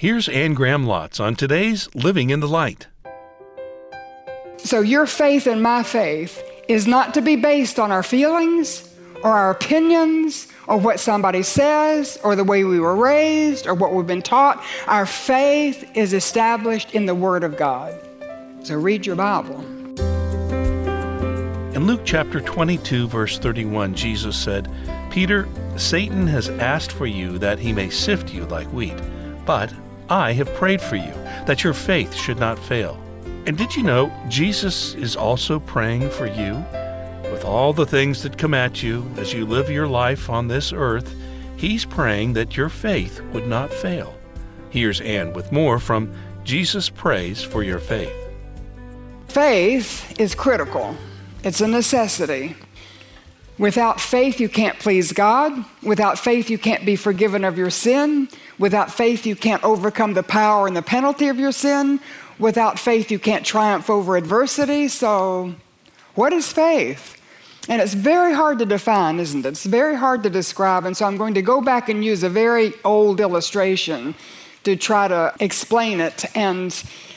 Here's 0.00 0.28
Anne 0.28 0.54
Graham 0.54 0.84
Lotz 0.84 1.18
on 1.18 1.34
today's 1.34 1.92
Living 1.92 2.30
in 2.30 2.38
the 2.38 2.46
Light. 2.46 2.86
So, 4.58 4.80
your 4.80 5.06
faith 5.06 5.48
and 5.48 5.60
my 5.60 5.82
faith 5.82 6.40
is 6.68 6.86
not 6.86 7.14
to 7.14 7.20
be 7.20 7.34
based 7.34 7.80
on 7.80 7.90
our 7.90 8.04
feelings 8.04 8.94
or 9.24 9.32
our 9.32 9.50
opinions 9.50 10.46
or 10.68 10.78
what 10.78 11.00
somebody 11.00 11.42
says 11.42 12.16
or 12.22 12.36
the 12.36 12.44
way 12.44 12.62
we 12.62 12.78
were 12.78 12.94
raised 12.94 13.66
or 13.66 13.74
what 13.74 13.92
we've 13.92 14.06
been 14.06 14.22
taught. 14.22 14.62
Our 14.86 15.04
faith 15.04 15.90
is 15.96 16.12
established 16.12 16.94
in 16.94 17.06
the 17.06 17.16
Word 17.16 17.42
of 17.42 17.56
God. 17.56 17.92
So, 18.62 18.76
read 18.76 19.04
your 19.04 19.16
Bible. 19.16 19.58
In 21.74 21.88
Luke 21.88 22.02
chapter 22.04 22.40
22, 22.40 23.08
verse 23.08 23.36
31, 23.40 23.96
Jesus 23.96 24.36
said, 24.36 24.70
Peter, 25.10 25.48
Satan 25.76 26.28
has 26.28 26.50
asked 26.50 26.92
for 26.92 27.06
you 27.06 27.36
that 27.38 27.58
he 27.58 27.72
may 27.72 27.90
sift 27.90 28.32
you 28.32 28.44
like 28.44 28.72
wheat, 28.72 28.94
but 29.44 29.74
I 30.10 30.32
have 30.32 30.52
prayed 30.54 30.80
for 30.80 30.96
you 30.96 31.12
that 31.46 31.62
your 31.62 31.74
faith 31.74 32.14
should 32.14 32.38
not 32.38 32.58
fail. 32.58 33.02
And 33.46 33.56
did 33.56 33.74
you 33.76 33.82
know 33.82 34.12
Jesus 34.28 34.94
is 34.94 35.16
also 35.16 35.60
praying 35.60 36.10
for 36.10 36.26
you? 36.26 36.64
With 37.30 37.44
all 37.44 37.72
the 37.72 37.86
things 37.86 38.22
that 38.22 38.38
come 38.38 38.54
at 38.54 38.82
you 38.82 39.08
as 39.16 39.32
you 39.32 39.46
live 39.46 39.70
your 39.70 39.86
life 39.86 40.30
on 40.30 40.48
this 40.48 40.72
earth, 40.72 41.14
He's 41.56 41.84
praying 41.84 42.34
that 42.34 42.56
your 42.56 42.68
faith 42.68 43.20
would 43.32 43.46
not 43.46 43.72
fail. 43.72 44.14
Here's 44.70 45.00
Anne 45.00 45.32
with 45.32 45.50
more 45.50 45.78
from 45.78 46.12
Jesus 46.44 46.88
Prays 46.88 47.42
for 47.42 47.62
Your 47.62 47.78
Faith. 47.78 48.12
Faith 49.28 50.18
is 50.20 50.34
critical, 50.34 50.96
it's 51.42 51.60
a 51.60 51.68
necessity. 51.68 52.56
Without 53.58 54.00
faith, 54.00 54.38
you 54.38 54.48
can't 54.48 54.78
please 54.78 55.12
God. 55.12 55.64
Without 55.82 56.18
faith, 56.18 56.48
you 56.48 56.58
can't 56.58 56.86
be 56.86 56.94
forgiven 56.94 57.44
of 57.44 57.58
your 57.58 57.70
sin. 57.70 58.28
Without 58.58 58.92
faith, 58.92 59.26
you 59.26 59.34
can't 59.34 59.62
overcome 59.64 60.14
the 60.14 60.22
power 60.22 60.68
and 60.68 60.76
the 60.76 60.82
penalty 60.82 61.26
of 61.26 61.38
your 61.38 61.50
sin. 61.50 61.98
Without 62.38 62.78
faith, 62.78 63.10
you 63.10 63.18
can't 63.18 63.44
triumph 63.44 63.90
over 63.90 64.16
adversity. 64.16 64.86
So, 64.86 65.54
what 66.14 66.32
is 66.32 66.52
faith? 66.52 67.16
And 67.68 67.82
it's 67.82 67.94
very 67.94 68.32
hard 68.32 68.60
to 68.60 68.66
define, 68.66 69.18
isn't 69.18 69.44
it? 69.44 69.48
It's 69.48 69.66
very 69.66 69.96
hard 69.96 70.22
to 70.22 70.30
describe. 70.30 70.84
And 70.84 70.96
so 70.96 71.04
I'm 71.04 71.16
going 71.16 71.34
to 71.34 71.42
go 71.42 71.60
back 71.60 71.88
and 71.88 72.04
use 72.04 72.22
a 72.22 72.30
very 72.30 72.72
old 72.84 73.20
illustration 73.20 74.14
to 74.64 74.76
try 74.76 75.08
to 75.08 75.34
explain 75.40 76.00
it. 76.00 76.24
And 76.34 76.74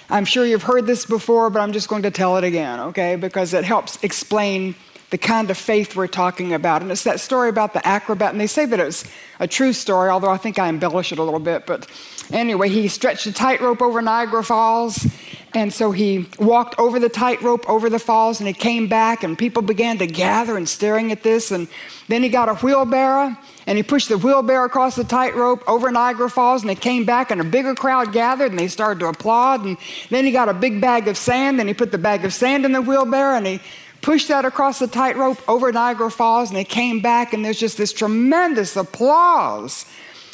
I'm 0.09 0.25
sure 0.25 0.45
you've 0.45 0.63
heard 0.63 0.87
this 0.87 1.05
before, 1.05 1.49
but 1.49 1.59
I'm 1.59 1.71
just 1.71 1.87
going 1.87 2.03
to 2.03 2.11
tell 2.11 2.35
it 2.37 2.43
again, 2.43 2.79
okay? 2.79 3.15
Because 3.15 3.53
it 3.53 3.63
helps 3.63 4.03
explain 4.03 4.75
the 5.11 5.17
kind 5.17 5.51
of 5.51 5.57
faith 5.57 5.95
we're 5.95 6.07
talking 6.07 6.53
about. 6.53 6.81
And 6.81 6.91
it's 6.91 7.03
that 7.03 7.19
story 7.19 7.49
about 7.49 7.73
the 7.73 7.85
acrobat. 7.85 8.31
And 8.31 8.41
they 8.41 8.47
say 8.47 8.65
that 8.65 8.79
it's 8.79 9.03
a 9.39 9.47
true 9.47 9.73
story, 9.73 10.09
although 10.09 10.31
I 10.31 10.37
think 10.37 10.57
I 10.57 10.67
embellish 10.69 11.11
it 11.11 11.19
a 11.19 11.23
little 11.23 11.39
bit. 11.39 11.67
But 11.67 11.87
anyway, 12.31 12.69
he 12.69 12.87
stretched 12.87 13.25
a 13.25 13.33
tightrope 13.33 13.81
over 13.81 14.01
Niagara 14.01 14.43
Falls. 14.43 15.05
And 15.53 15.73
so 15.73 15.91
he 15.91 16.29
walked 16.39 16.79
over 16.79 16.97
the 16.97 17.09
tightrope, 17.09 17.69
over 17.69 17.89
the 17.89 17.99
falls, 17.99 18.39
and 18.39 18.47
he 18.47 18.53
came 18.53 18.87
back, 18.87 19.21
and 19.21 19.37
people 19.37 19.61
began 19.61 19.97
to 19.97 20.07
gather 20.07 20.55
and 20.55 20.67
staring 20.67 21.11
at 21.11 21.23
this. 21.23 21.51
And 21.51 21.67
then 22.07 22.23
he 22.23 22.29
got 22.29 22.47
a 22.47 22.53
wheelbarrow, 22.55 23.35
and 23.67 23.77
he 23.77 23.83
pushed 23.83 24.07
the 24.07 24.17
wheelbarrow 24.17 24.65
across 24.65 24.95
the 24.95 25.03
tightrope 25.03 25.61
over 25.67 25.91
Niagara 25.91 26.29
Falls, 26.29 26.61
and 26.61 26.69
he 26.69 26.75
came 26.75 27.03
back, 27.03 27.31
and 27.31 27.41
a 27.41 27.43
bigger 27.43 27.75
crowd 27.75 28.13
gathered, 28.13 28.51
and 28.51 28.59
they 28.59 28.69
started 28.69 29.01
to 29.01 29.07
applaud. 29.07 29.65
And 29.65 29.77
then 30.09 30.23
he 30.23 30.31
got 30.31 30.47
a 30.47 30.53
big 30.53 30.79
bag 30.79 31.09
of 31.09 31.17
sand, 31.17 31.59
and 31.59 31.67
he 31.67 31.73
put 31.73 31.91
the 31.91 31.97
bag 31.97 32.23
of 32.23 32.33
sand 32.33 32.63
in 32.63 32.71
the 32.71 32.81
wheelbarrow, 32.81 33.35
and 33.35 33.45
he 33.45 33.59
pushed 34.01 34.27
that 34.27 34.45
across 34.45 34.79
the 34.79 34.87
tightrope 34.87 35.37
over 35.49 35.71
Niagara 35.71 36.11
Falls, 36.11 36.49
and 36.49 36.57
they 36.57 36.63
came 36.63 36.99
back, 36.99 37.33
and 37.33 37.43
there's 37.43 37.59
just 37.59 37.77
this 37.77 37.93
tremendous 37.93 38.75
applause. 38.75 39.85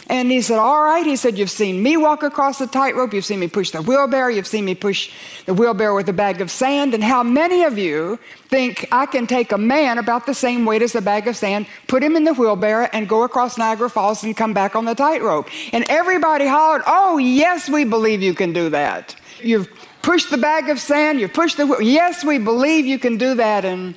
And 0.10 0.32
he 0.32 0.42
said, 0.42 0.58
All 0.58 0.82
right. 0.82 1.06
He 1.06 1.18
said, 1.18 1.38
You've 1.38 1.52
seen 1.52 1.84
me 1.84 1.98
walk 1.98 2.24
across 2.24 2.60
the 2.60 2.68
tightrope. 2.68 3.14
You've 3.14 3.26
seen 3.26 3.40
me 3.40 3.48
push 3.48 3.72
the 3.72 3.82
wheelbarrow. 3.82 4.30
You've 4.30 4.48
seen 4.48 4.64
me 4.64 4.74
push 4.74 5.12
the 5.46 5.54
wheelbarrow 5.54 5.96
with 5.96 6.08
a 6.08 6.14
bag 6.14 6.40
of 6.40 6.50
sand. 6.50 6.94
And 6.94 7.04
how 7.04 7.24
many 7.24 7.64
of 7.64 7.78
you 7.78 8.18
think 8.48 8.88
I 8.92 9.06
can 9.06 9.28
take 9.28 9.52
a 9.52 9.58
man 9.58 9.98
about 9.98 10.26
the 10.26 10.34
same 10.34 10.66
weight 10.66 10.82
as 10.82 10.96
a 10.96 11.02
bag 11.02 11.28
of 11.28 11.36
sand, 11.36 11.68
put 11.88 12.02
him 12.02 12.16
in 12.16 12.24
the 12.24 12.34
wheelbarrow, 12.34 12.88
and 12.94 13.10
go 13.10 13.24
across 13.24 13.58
Niagara 13.58 13.90
Falls 13.90 14.24
and 14.24 14.36
come 14.36 14.54
back 14.54 14.76
on 14.76 14.86
the 14.86 14.96
tightrope? 14.96 15.50
And 15.74 15.84
everybody 15.90 16.48
hollered, 16.48 16.84
Oh, 16.88 17.18
yes, 17.18 17.70
we 17.70 17.84
believe 17.84 18.22
you 18.22 18.34
can 18.34 18.54
do 18.54 18.70
that. 18.70 19.16
You've 19.42 19.70
push 20.08 20.24
the 20.28 20.38
bag 20.38 20.70
of 20.70 20.80
sand, 20.80 21.20
you 21.20 21.28
push 21.28 21.56
the. 21.56 21.80
Yes, 21.82 22.24
we 22.24 22.38
believe 22.38 22.86
you 22.86 22.98
can 22.98 23.18
do 23.18 23.36
that. 23.36 23.66
And 23.66 23.94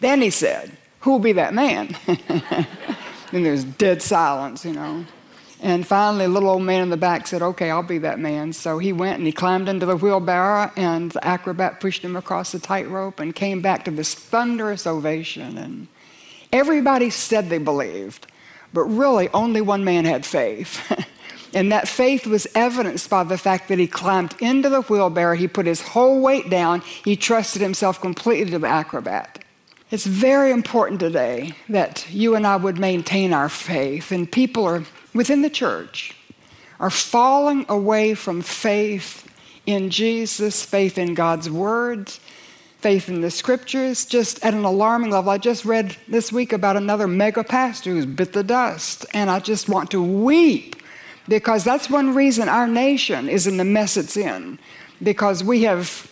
then 0.00 0.20
he 0.20 0.28
said, 0.28 0.76
Who 1.00 1.12
will 1.12 1.18
be 1.20 1.32
that 1.34 1.54
man? 1.54 1.96
then 2.06 3.44
there's 3.44 3.62
dead 3.62 4.02
silence, 4.02 4.64
you 4.64 4.72
know. 4.72 5.04
And 5.60 5.86
finally, 5.86 6.24
a 6.24 6.28
little 6.28 6.50
old 6.50 6.62
man 6.62 6.82
in 6.82 6.90
the 6.90 6.96
back 6.96 7.28
said, 7.28 7.42
Okay, 7.42 7.70
I'll 7.70 7.84
be 7.84 7.98
that 7.98 8.18
man. 8.18 8.52
So 8.52 8.78
he 8.78 8.92
went 8.92 9.18
and 9.18 9.26
he 9.26 9.32
climbed 9.32 9.68
into 9.68 9.86
the 9.86 9.96
wheelbarrow, 9.96 10.72
and 10.76 11.12
the 11.12 11.24
acrobat 11.24 11.80
pushed 11.80 12.02
him 12.02 12.16
across 12.16 12.50
the 12.50 12.58
tightrope 12.58 13.20
and 13.20 13.32
came 13.32 13.62
back 13.62 13.84
to 13.84 13.92
this 13.92 14.14
thunderous 14.14 14.84
ovation. 14.84 15.56
And 15.58 15.86
everybody 16.52 17.10
said 17.10 17.50
they 17.50 17.58
believed, 17.58 18.26
but 18.72 18.82
really, 18.82 19.28
only 19.28 19.60
one 19.60 19.84
man 19.84 20.04
had 20.04 20.26
faith. 20.26 20.82
And 21.54 21.72
that 21.72 21.88
faith 21.88 22.26
was 22.26 22.46
evidenced 22.54 23.08
by 23.08 23.24
the 23.24 23.38
fact 23.38 23.68
that 23.68 23.78
he 23.78 23.86
climbed 23.86 24.34
into 24.40 24.68
the 24.68 24.82
wheelbarrow, 24.82 25.36
he 25.36 25.48
put 25.48 25.66
his 25.66 25.80
whole 25.80 26.20
weight 26.20 26.50
down, 26.50 26.80
he 26.80 27.16
trusted 27.16 27.62
himself 27.62 28.00
completely 28.00 28.50
to 28.52 28.58
the 28.58 28.66
acrobat. 28.66 29.44
It's 29.90 30.04
very 30.04 30.50
important 30.50 31.00
today 31.00 31.54
that 31.70 32.06
you 32.10 32.34
and 32.34 32.46
I 32.46 32.56
would 32.56 32.78
maintain 32.78 33.32
our 33.32 33.48
faith, 33.48 34.12
and 34.12 34.30
people 34.30 34.66
are 34.66 34.84
within 35.14 35.42
the 35.42 35.50
church 35.50 36.14
are 36.80 36.90
falling 36.90 37.66
away 37.68 38.14
from 38.14 38.42
faith 38.42 39.26
in 39.66 39.90
Jesus, 39.90 40.64
faith 40.64 40.96
in 40.96 41.14
God's 41.14 41.50
word, 41.50 42.10
faith 42.78 43.08
in 43.08 43.20
the 43.20 43.30
scriptures, 43.30 44.06
just 44.06 44.44
at 44.44 44.54
an 44.54 44.64
alarming 44.64 45.10
level. 45.10 45.30
I 45.30 45.38
just 45.38 45.64
read 45.64 45.96
this 46.06 46.32
week 46.32 46.52
about 46.52 46.76
another 46.76 47.08
mega 47.08 47.42
pastor 47.42 47.90
who's 47.90 48.06
bit 48.06 48.32
the 48.32 48.44
dust, 48.44 49.04
and 49.12 49.28
I 49.28 49.40
just 49.40 49.68
want 49.68 49.90
to 49.90 50.02
weep 50.02 50.76
because 51.28 51.64
that's 51.64 51.90
one 51.90 52.14
reason 52.14 52.48
our 52.48 52.66
nation 52.66 53.28
is 53.28 53.46
in 53.46 53.56
the 53.56 53.64
mess 53.64 53.96
it's 53.96 54.16
in, 54.16 54.58
because 55.02 55.44
we 55.44 55.62
have 55.62 56.10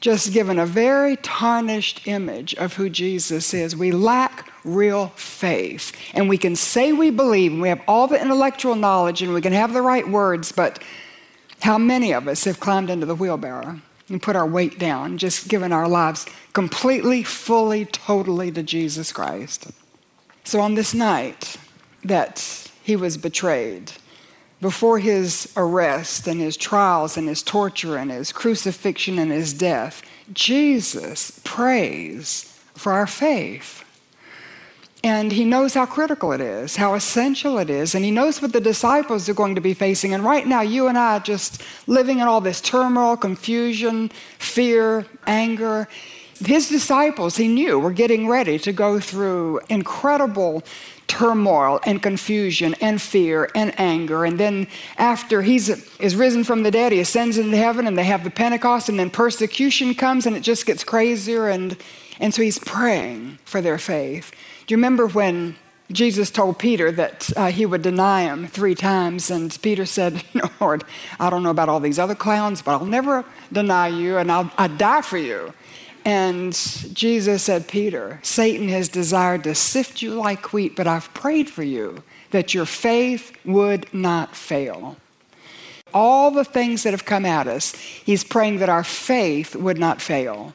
just 0.00 0.32
given 0.32 0.58
a 0.58 0.66
very 0.66 1.16
tarnished 1.16 2.06
image 2.06 2.54
of 2.54 2.74
who 2.74 2.88
Jesus 2.88 3.52
is. 3.52 3.74
We 3.74 3.90
lack 3.90 4.48
real 4.64 5.08
faith. 5.16 5.92
And 6.14 6.28
we 6.28 6.38
can 6.38 6.54
say 6.54 6.92
we 6.92 7.10
believe, 7.10 7.52
and 7.52 7.62
we 7.62 7.68
have 7.68 7.82
all 7.88 8.06
the 8.06 8.20
intellectual 8.20 8.76
knowledge, 8.76 9.22
and 9.22 9.34
we 9.34 9.40
can 9.40 9.52
have 9.52 9.72
the 9.72 9.82
right 9.82 10.06
words, 10.06 10.52
but 10.52 10.82
how 11.60 11.78
many 11.78 12.12
of 12.12 12.28
us 12.28 12.44
have 12.44 12.60
climbed 12.60 12.90
into 12.90 13.06
the 13.06 13.16
wheelbarrow 13.16 13.80
and 14.08 14.22
put 14.22 14.36
our 14.36 14.46
weight 14.46 14.78
down, 14.78 15.18
just 15.18 15.48
given 15.48 15.72
our 15.72 15.88
lives 15.88 16.26
completely, 16.52 17.24
fully, 17.24 17.84
totally 17.84 18.52
to 18.52 18.62
Jesus 18.62 19.10
Christ? 19.10 19.70
So 20.44 20.60
on 20.60 20.76
this 20.76 20.94
night 20.94 21.56
that 22.04 22.70
he 22.84 22.94
was 22.94 23.16
betrayed, 23.16 23.92
before 24.60 24.98
his 24.98 25.52
arrest 25.56 26.26
and 26.26 26.40
his 26.40 26.56
trials 26.56 27.16
and 27.16 27.28
his 27.28 27.42
torture 27.42 27.96
and 27.96 28.10
his 28.10 28.32
crucifixion 28.32 29.18
and 29.18 29.30
his 29.30 29.52
death, 29.52 30.02
Jesus 30.32 31.40
prays 31.44 32.44
for 32.74 32.92
our 32.92 33.06
faith. 33.06 33.84
And 35.04 35.30
he 35.30 35.44
knows 35.44 35.74
how 35.74 35.86
critical 35.86 36.32
it 36.32 36.40
is, 36.40 36.74
how 36.74 36.94
essential 36.94 37.58
it 37.58 37.70
is, 37.70 37.94
and 37.94 38.04
he 38.04 38.10
knows 38.10 38.42
what 38.42 38.52
the 38.52 38.60
disciples 38.60 39.28
are 39.28 39.34
going 39.34 39.54
to 39.54 39.60
be 39.60 39.72
facing. 39.72 40.12
And 40.12 40.24
right 40.24 40.46
now, 40.46 40.60
you 40.60 40.88
and 40.88 40.98
I 40.98 41.18
are 41.18 41.20
just 41.20 41.62
living 41.86 42.18
in 42.18 42.26
all 42.26 42.40
this 42.40 42.60
turmoil, 42.60 43.16
confusion, 43.16 44.10
fear, 44.38 45.06
anger. 45.26 45.86
His 46.44 46.68
disciples, 46.68 47.36
he 47.36 47.46
knew, 47.46 47.78
were 47.78 47.92
getting 47.92 48.26
ready 48.26 48.58
to 48.58 48.72
go 48.72 48.98
through 48.98 49.60
incredible 49.68 50.64
turmoil 51.08 51.80
and 51.84 52.02
confusion 52.02 52.74
and 52.80 53.02
fear 53.02 53.50
and 53.54 53.78
anger. 53.80 54.24
And 54.24 54.38
then 54.38 54.68
after 54.96 55.42
he's 55.42 55.68
is 55.98 56.14
risen 56.14 56.44
from 56.44 56.62
the 56.62 56.70
dead, 56.70 56.92
he 56.92 57.00
ascends 57.00 57.38
into 57.38 57.56
heaven 57.56 57.86
and 57.86 57.98
they 57.98 58.04
have 58.04 58.22
the 58.22 58.30
Pentecost 58.30 58.88
and 58.88 58.98
then 58.98 59.10
persecution 59.10 59.94
comes 59.94 60.26
and 60.26 60.36
it 60.36 60.42
just 60.42 60.66
gets 60.66 60.84
crazier 60.84 61.48
and 61.48 61.76
and 62.20 62.34
so 62.34 62.42
he's 62.42 62.58
praying 62.58 63.38
for 63.44 63.60
their 63.60 63.78
faith. 63.78 64.32
Do 64.66 64.72
you 64.74 64.76
remember 64.76 65.06
when 65.06 65.56
Jesus 65.90 66.30
told 66.30 66.58
Peter 66.58 66.92
that 66.92 67.30
uh, 67.36 67.46
he 67.46 67.64
would 67.64 67.80
deny 67.80 68.22
him 68.22 68.46
three 68.46 68.74
times, 68.74 69.30
and 69.30 69.56
Peter 69.62 69.86
said, 69.86 70.22
Lord, 70.60 70.84
I 71.18 71.30
don't 71.30 71.42
know 71.42 71.50
about 71.50 71.70
all 71.70 71.80
these 71.80 71.98
other 71.98 72.14
clowns, 72.14 72.60
but 72.60 72.72
I'll 72.72 72.84
never 72.84 73.24
deny 73.50 73.88
you, 73.88 74.18
and 74.18 74.30
I'll, 74.30 74.50
I'll 74.58 74.68
die 74.68 75.00
for 75.00 75.16
you. 75.16 75.54
And 76.08 76.54
Jesus 76.94 77.42
said, 77.42 77.68
Peter, 77.68 78.18
Satan 78.22 78.70
has 78.70 78.88
desired 78.88 79.44
to 79.44 79.54
sift 79.54 80.00
you 80.00 80.14
like 80.14 80.54
wheat, 80.54 80.74
but 80.74 80.86
I've 80.86 81.12
prayed 81.12 81.50
for 81.50 81.62
you 81.62 82.02
that 82.30 82.54
your 82.54 82.64
faith 82.64 83.36
would 83.44 83.92
not 83.92 84.34
fail. 84.34 84.96
All 85.92 86.30
the 86.30 86.46
things 86.46 86.82
that 86.84 86.94
have 86.94 87.04
come 87.04 87.26
at 87.26 87.46
us, 87.46 87.74
he's 87.74 88.24
praying 88.24 88.60
that 88.60 88.70
our 88.70 88.84
faith 88.84 89.54
would 89.54 89.76
not 89.76 90.00
fail. 90.00 90.54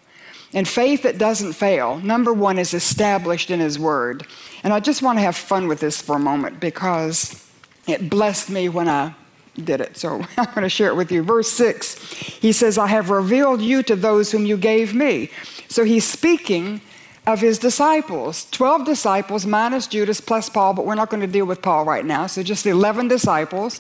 And 0.56 0.68
faith 0.68 1.04
that 1.04 1.20
doesn't 1.20 1.54
fail, 1.54 2.00
number 2.00 2.34
one, 2.34 2.58
is 2.58 2.74
established 2.74 3.52
in 3.52 3.60
his 3.60 3.78
word. 3.78 4.26
And 4.64 4.74
I 4.74 4.80
just 4.80 5.04
want 5.04 5.20
to 5.20 5.24
have 5.24 5.36
fun 5.36 5.68
with 5.68 5.82
this 5.82 6.02
for 6.02 6.16
a 6.16 6.20
moment 6.20 6.60
because 6.60 7.48
it 7.86 8.10
blessed 8.10 8.50
me 8.50 8.70
when 8.70 8.90
I 8.90 9.14
did 9.62 9.82
it. 9.82 9.98
So 9.98 10.22
I'm 10.38 10.46
going 10.46 10.64
to 10.64 10.70
share 10.70 10.88
it 10.88 10.96
with 10.96 11.12
you. 11.12 11.24
Verse 11.24 11.52
6, 11.52 11.96
he 12.42 12.52
says, 12.52 12.78
I 12.78 12.88
have 12.88 13.10
revealed 13.10 13.62
you 13.62 13.84
to 13.84 13.96
those 13.96 14.32
whom 14.32 14.46
you 14.46 14.58
gave 14.58 14.94
me. 14.94 15.30
So 15.68 15.84
he's 15.84 16.06
speaking 16.06 16.82
of 17.26 17.40
his 17.40 17.58
disciples 17.58 18.50
12 18.52 18.86
disciples 18.86 19.46
minus 19.46 19.88
Judas 19.88 20.20
plus 20.20 20.50
Paul, 20.50 20.74
but 20.74 20.86
we're 20.86 20.96
not 20.96 21.10
going 21.10 21.22
to 21.22 21.28
deal 21.28 21.46
with 21.46 21.62
Paul 21.62 21.86
right 21.86 22.06
now. 22.06 22.28
So 22.28 22.44
just 22.44 22.64
the 22.64 22.72
11 22.72 23.08
disciples. 23.08 23.80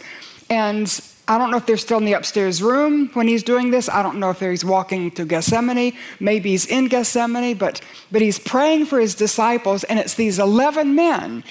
And 0.50 0.88
I 1.28 1.38
don't 1.38 1.52
know 1.52 1.58
if 1.58 1.66
they're 1.66 1.78
still 1.78 1.98
in 2.00 2.06
the 2.06 2.14
upstairs 2.14 2.62
room 2.62 3.10
when 3.14 3.28
he's 3.28 3.44
doing 3.44 3.72
this. 3.72 3.88
I 3.88 4.04
don't 4.04 4.19
know 4.19 4.30
if 4.30 4.40
he's 4.40 4.66
walking 4.66 5.10
to 5.12 5.26
Gethsemane. 5.26 5.94
Maybe 6.19 6.52
he's 6.52 6.66
in 6.66 6.88
Gethsemane, 6.88 7.58
but, 7.58 7.81
but 8.12 8.22
he's 8.22 8.40
praying 8.40 8.88
for 8.88 9.00
his 9.00 9.16
disciples, 9.16 9.86
and 9.86 10.00
it's 10.00 10.16
these 10.16 10.38
11 10.38 10.96
men. 10.96 11.46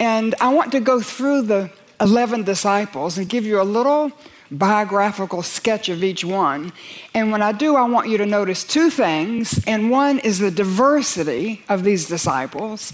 And 0.00 0.34
I 0.40 0.48
want 0.48 0.72
to 0.72 0.80
go 0.80 1.00
through 1.00 1.42
the 1.42 1.70
11 2.00 2.44
disciples 2.44 3.18
and 3.18 3.28
give 3.28 3.44
you 3.44 3.60
a 3.60 3.64
little 3.64 4.12
biographical 4.50 5.42
sketch 5.42 5.88
of 5.88 6.02
each 6.02 6.24
one. 6.24 6.72
And 7.14 7.30
when 7.30 7.42
I 7.42 7.52
do, 7.52 7.76
I 7.76 7.82
want 7.82 8.08
you 8.08 8.18
to 8.18 8.26
notice 8.26 8.64
two 8.64 8.90
things. 8.90 9.62
And 9.66 9.90
one 9.90 10.18
is 10.20 10.38
the 10.38 10.50
diversity 10.50 11.62
of 11.68 11.84
these 11.84 12.06
disciples. 12.06 12.92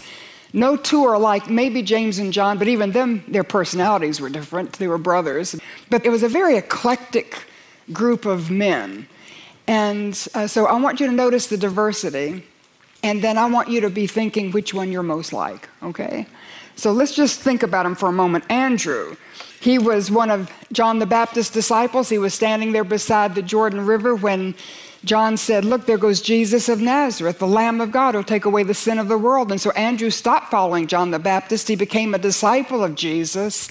No 0.53 0.77
two 0.77 1.05
are 1.05 1.19
like 1.19 1.51
maybe 1.51 1.83
James 1.83 2.19
and 2.19 2.33
John, 2.33 2.59
but 2.59 2.69
even 2.69 2.93
them, 2.93 3.25
their 3.29 3.45
personalities 3.45 4.21
were 4.21 4.29
different. 4.29 4.75
They 4.75 4.89
were 4.89 4.99
brothers. 4.99 5.56
But 5.91 6.06
it 6.06 6.11
was 6.11 6.23
a 6.23 6.29
very 6.29 6.56
eclectic 6.56 7.45
group 7.93 8.25
of 8.25 8.51
men. 8.51 9.09
And 9.67 10.12
uh, 10.35 10.47
so 10.47 10.67
I 10.67 10.79
want 10.81 11.01
you 11.01 11.06
to 11.06 11.12
notice 11.12 11.47
the 11.49 11.56
diversity. 11.56 12.45
And 13.03 13.23
then 13.23 13.37
I 13.37 13.47
want 13.47 13.69
you 13.69 13.81
to 13.83 13.91
be 13.91 14.06
thinking 14.06 14.53
which 14.53 14.73
one 14.73 14.91
you're 14.91 15.03
most 15.03 15.33
like, 15.33 15.69
okay? 15.83 16.27
So 16.76 16.93
let's 16.93 17.15
just 17.15 17.41
think 17.41 17.62
about 17.62 17.87
him 17.87 17.94
for 17.94 18.09
a 18.09 18.12
moment. 18.12 18.44
Andrew, 18.50 19.17
he 19.61 19.79
was 19.79 20.11
one 20.11 20.31
of 20.31 20.50
John 20.73 20.99
the 20.99 21.06
Baptist's 21.06 21.53
disciples. 21.53 22.09
He 22.09 22.19
was 22.19 22.35
standing 22.35 22.73
there 22.73 22.85
beside 22.85 23.35
the 23.35 23.43
Jordan 23.43 23.87
River 23.87 24.15
when 24.15 24.55
John 25.05 25.37
said, 25.37 25.65
Look, 25.65 25.87
there 25.87 25.99
goes 25.99 26.21
Jesus 26.21 26.69
of 26.69 26.81
Nazareth, 26.81 27.38
the 27.38 27.47
Lamb 27.47 27.81
of 27.81 27.93
God 27.93 28.15
who'll 28.15 28.25
take 28.25 28.44
away 28.44 28.62
the 28.62 28.75
sin 28.75 28.99
of 28.99 29.09
the 29.09 29.19
world. 29.19 29.50
And 29.50 29.61
so 29.61 29.71
Andrew 29.73 30.11
stopped 30.11 30.50
following 30.50 30.87
John 30.87 31.11
the 31.11 31.19
Baptist. 31.19 31.69
He 31.69 31.76
became 31.76 32.15
a 32.15 32.19
disciple 32.19 32.82
of 32.82 32.94
Jesus. 32.94 33.69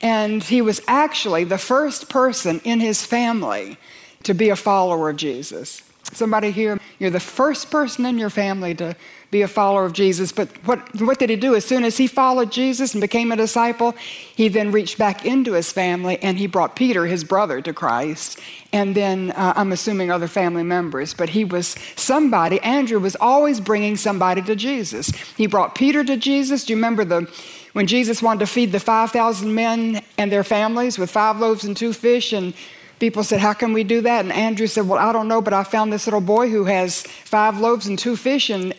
And 0.00 0.42
he 0.42 0.60
was 0.60 0.80
actually 0.88 1.44
the 1.44 1.58
first 1.58 2.08
person 2.08 2.60
in 2.64 2.80
his 2.80 3.04
family 3.04 3.78
to 4.24 4.34
be 4.34 4.48
a 4.48 4.56
follower 4.56 5.10
of 5.10 5.16
Jesus. 5.16 5.82
Somebody 6.12 6.50
here, 6.50 6.78
you're 6.98 7.10
the 7.10 7.20
first 7.20 7.70
person 7.70 8.04
in 8.04 8.18
your 8.18 8.30
family 8.30 8.74
to 8.74 8.96
be 9.32 9.40
a 9.40 9.48
follower 9.48 9.86
of 9.86 9.94
Jesus. 9.94 10.30
But 10.30 10.50
what, 10.66 11.00
what 11.00 11.18
did 11.18 11.30
he 11.30 11.36
do? 11.36 11.54
As 11.54 11.64
soon 11.64 11.84
as 11.84 11.96
he 11.96 12.06
followed 12.06 12.52
Jesus 12.52 12.92
and 12.92 13.00
became 13.00 13.32
a 13.32 13.36
disciple, 13.36 13.92
he 14.36 14.48
then 14.48 14.70
reached 14.70 14.98
back 14.98 15.24
into 15.24 15.54
his 15.54 15.72
family 15.72 16.18
and 16.22 16.36
he 16.36 16.46
brought 16.46 16.76
Peter, 16.76 17.06
his 17.06 17.24
brother, 17.24 17.62
to 17.62 17.72
Christ. 17.72 18.38
And 18.74 18.94
then 18.94 19.30
uh, 19.32 19.54
I'm 19.56 19.72
assuming 19.72 20.10
other 20.10 20.28
family 20.28 20.62
members. 20.62 21.14
But 21.14 21.30
he 21.30 21.44
was 21.44 21.74
somebody, 21.96 22.60
Andrew 22.60 23.00
was 23.00 23.16
always 23.16 23.58
bringing 23.58 23.96
somebody 23.96 24.42
to 24.42 24.54
Jesus. 24.54 25.08
He 25.36 25.46
brought 25.46 25.74
Peter 25.74 26.04
to 26.04 26.18
Jesus. 26.18 26.66
Do 26.66 26.74
you 26.74 26.76
remember 26.76 27.04
the 27.04 27.34
when 27.72 27.86
Jesus 27.86 28.22
wanted 28.22 28.40
to 28.40 28.46
feed 28.46 28.70
the 28.70 28.80
5,000 28.80 29.54
men 29.54 30.02
and 30.18 30.30
their 30.30 30.44
families 30.44 30.98
with 30.98 31.10
five 31.10 31.40
loaves 31.40 31.64
and 31.64 31.74
two 31.74 31.94
fish 31.94 32.34
and 32.34 32.52
people 33.00 33.24
said, 33.24 33.40
How 33.40 33.54
can 33.54 33.72
we 33.72 33.82
do 33.82 34.02
that? 34.02 34.26
And 34.26 34.32
Andrew 34.32 34.66
said, 34.66 34.86
Well, 34.86 34.98
I 34.98 35.10
don't 35.10 35.26
know, 35.26 35.40
but 35.40 35.54
I 35.54 35.64
found 35.64 35.90
this 35.90 36.06
little 36.06 36.20
boy 36.20 36.50
who 36.50 36.64
has 36.66 37.02
five 37.02 37.58
loaves 37.58 37.86
and 37.86 37.98
two 37.98 38.14
fish, 38.14 38.50
and 38.50 38.74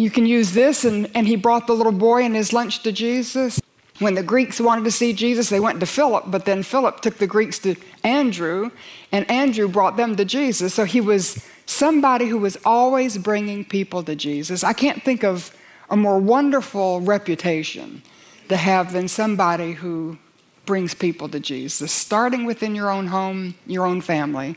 you 0.00 0.10
can 0.10 0.26
use 0.26 0.52
this. 0.52 0.84
And, 0.84 1.10
and 1.14 1.26
he 1.26 1.36
brought 1.36 1.66
the 1.66 1.74
little 1.74 1.92
boy 1.92 2.24
and 2.24 2.34
his 2.34 2.52
lunch 2.52 2.82
to 2.82 2.92
Jesus. 2.92 3.60
When 3.98 4.14
the 4.14 4.22
Greeks 4.22 4.58
wanted 4.58 4.84
to 4.84 4.90
see 4.90 5.12
Jesus, 5.12 5.50
they 5.50 5.60
went 5.60 5.78
to 5.80 5.86
Philip, 5.86 6.24
but 6.28 6.46
then 6.46 6.62
Philip 6.62 7.00
took 7.02 7.18
the 7.18 7.26
Greeks 7.26 7.58
to 7.60 7.76
Andrew, 8.02 8.70
and 9.12 9.30
Andrew 9.30 9.68
brought 9.68 9.98
them 9.98 10.16
to 10.16 10.24
Jesus. 10.24 10.72
So 10.72 10.84
he 10.84 11.02
was 11.02 11.44
somebody 11.66 12.26
who 12.26 12.38
was 12.38 12.56
always 12.64 13.18
bringing 13.18 13.62
people 13.62 14.02
to 14.04 14.16
Jesus. 14.16 14.64
I 14.64 14.72
can't 14.72 15.02
think 15.02 15.22
of 15.22 15.54
a 15.90 15.98
more 15.98 16.18
wonderful 16.18 17.02
reputation 17.02 18.02
to 18.48 18.56
have 18.56 18.94
than 18.94 19.06
somebody 19.06 19.72
who 19.72 20.16
brings 20.64 20.94
people 20.94 21.28
to 21.28 21.38
Jesus, 21.38 21.92
starting 21.92 22.46
within 22.46 22.74
your 22.74 22.90
own 22.90 23.08
home, 23.08 23.54
your 23.66 23.84
own 23.84 24.00
family. 24.00 24.56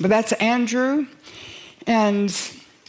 But 0.00 0.10
that's 0.10 0.32
Andrew. 0.34 1.06
And 1.86 2.30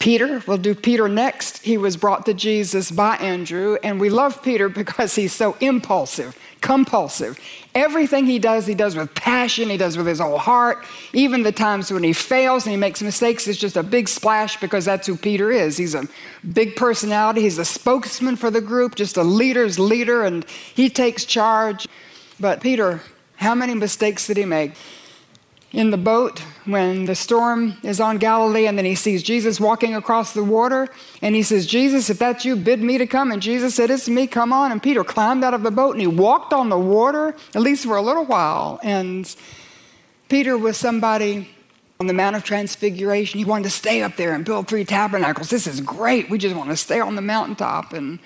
Peter, 0.03 0.43
we'll 0.47 0.57
do 0.57 0.75
Peter 0.75 1.07
next. 1.07 1.59
He 1.59 1.77
was 1.77 1.95
brought 1.95 2.25
to 2.25 2.33
Jesus 2.33 2.91
by 2.91 3.15
Andrew, 3.15 3.77
and 3.85 4.01
we 4.01 4.09
love 4.09 4.43
Peter 4.43 4.67
because 4.67 5.15
he's 5.15 5.31
so 5.31 5.55
impulsive, 5.61 6.37
compulsive. 6.59 7.39
Everything 7.73 8.25
he 8.25 8.37
does, 8.37 8.67
he 8.67 8.75
does 8.75 8.97
with 8.97 9.15
passion, 9.15 9.69
he 9.69 9.77
does 9.77 9.95
with 9.95 10.05
his 10.05 10.19
whole 10.19 10.37
heart. 10.37 10.83
Even 11.13 11.43
the 11.43 11.53
times 11.53 11.89
when 11.89 12.03
he 12.03 12.11
fails 12.11 12.65
and 12.65 12.71
he 12.71 12.77
makes 12.77 13.01
mistakes, 13.01 13.47
it's 13.47 13.57
just 13.57 13.77
a 13.77 13.81
big 13.81 14.09
splash 14.09 14.59
because 14.59 14.83
that's 14.83 15.07
who 15.07 15.15
Peter 15.15 15.53
is. 15.53 15.77
He's 15.77 15.95
a 15.95 16.05
big 16.51 16.75
personality, 16.75 17.39
he's 17.39 17.57
a 17.57 17.63
spokesman 17.63 18.35
for 18.35 18.51
the 18.51 18.59
group, 18.59 18.95
just 18.95 19.15
a 19.15 19.23
leader's 19.23 19.79
leader, 19.79 20.25
and 20.25 20.43
he 20.75 20.89
takes 20.89 21.23
charge. 21.23 21.87
But 22.41 22.59
Peter, 22.59 22.99
how 23.37 23.55
many 23.55 23.73
mistakes 23.73 24.27
did 24.27 24.35
he 24.35 24.43
make? 24.43 24.73
In 25.73 25.89
the 25.89 25.97
boat 25.97 26.39
when 26.65 27.05
the 27.05 27.15
storm 27.15 27.75
is 27.83 27.99
on 27.99 28.19
Galilee, 28.19 28.67
and 28.67 28.77
then 28.77 28.85
he 28.85 28.93
sees 28.93 29.23
Jesus 29.23 29.59
walking 29.59 29.95
across 29.95 30.33
the 30.33 30.43
water, 30.43 30.87
and 31.21 31.35
he 31.35 31.41
says, 31.41 31.65
Jesus, 31.65 32.11
if 32.11 32.19
that's 32.19 32.45
you, 32.45 32.55
bid 32.55 32.81
me 32.81 32.99
to 32.99 33.07
come. 33.07 33.31
And 33.31 33.41
Jesus 33.41 33.73
said, 33.75 33.89
It's 33.89 34.07
me, 34.07 34.27
come 34.27 34.53
on. 34.53 34.71
And 34.71 34.81
Peter 34.81 35.03
climbed 35.03 35.43
out 35.43 35.55
of 35.55 35.63
the 35.63 35.71
boat 35.71 35.91
and 35.91 36.01
he 36.01 36.07
walked 36.07 36.53
on 36.53 36.69
the 36.69 36.77
water, 36.77 37.35
at 37.55 37.61
least 37.61 37.85
for 37.85 37.97
a 37.97 38.01
little 38.01 38.25
while. 38.25 38.79
And 38.83 39.35
Peter 40.29 40.57
was 40.57 40.77
somebody 40.77 41.49
on 41.99 42.07
the 42.07 42.13
Mount 42.13 42.35
of 42.35 42.43
Transfiguration. 42.43 43.39
He 43.39 43.45
wanted 43.45 43.63
to 43.63 43.69
stay 43.71 44.03
up 44.03 44.15
there 44.15 44.33
and 44.33 44.45
build 44.45 44.67
three 44.67 44.85
tabernacles. 44.85 45.49
This 45.49 45.67
is 45.67 45.81
great. 45.81 46.29
We 46.29 46.37
just 46.37 46.55
want 46.55 46.69
to 46.69 46.77
stay 46.77 46.99
on 46.99 47.15
the 47.15 47.21
mountaintop. 47.21 47.93
And 47.93 48.19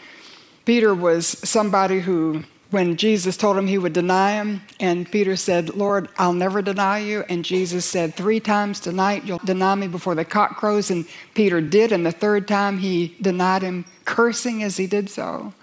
Peter 0.66 0.94
was 0.94 1.28
somebody 1.28 2.02
who 2.02 2.44
when 2.70 2.98
Jesus 2.98 3.38
told 3.38 3.58
him 3.58 3.68
he 3.68 3.78
would 3.78 3.94
deny 3.94 4.34
him, 4.34 4.62
and 4.80 5.10
Peter 5.10 5.36
said, 5.38 5.76
Lord, 5.76 6.10
I'll 6.18 6.34
never 6.34 6.62
deny 6.62 7.00
you. 7.00 7.24
And 7.30 7.46
Jesus 7.46 7.86
said, 7.86 8.14
Three 8.14 8.40
times 8.40 8.80
tonight 8.80 9.24
you'll 9.26 9.38
deny 9.40 9.76
me 9.76 9.88
before 9.88 10.16
the 10.16 10.26
cock 10.26 10.58
crows. 10.58 10.92
And 10.92 11.06
Peter 11.34 11.62
did, 11.62 11.92
and 11.92 12.06
the 12.06 12.12
third 12.12 12.48
time 12.48 12.80
he 12.80 13.16
denied 13.22 13.62
him, 13.62 13.86
cursing 14.04 14.64
as 14.64 14.76
he 14.76 14.86
did 14.86 15.10
so. 15.10 15.54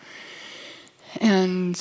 And 1.21 1.79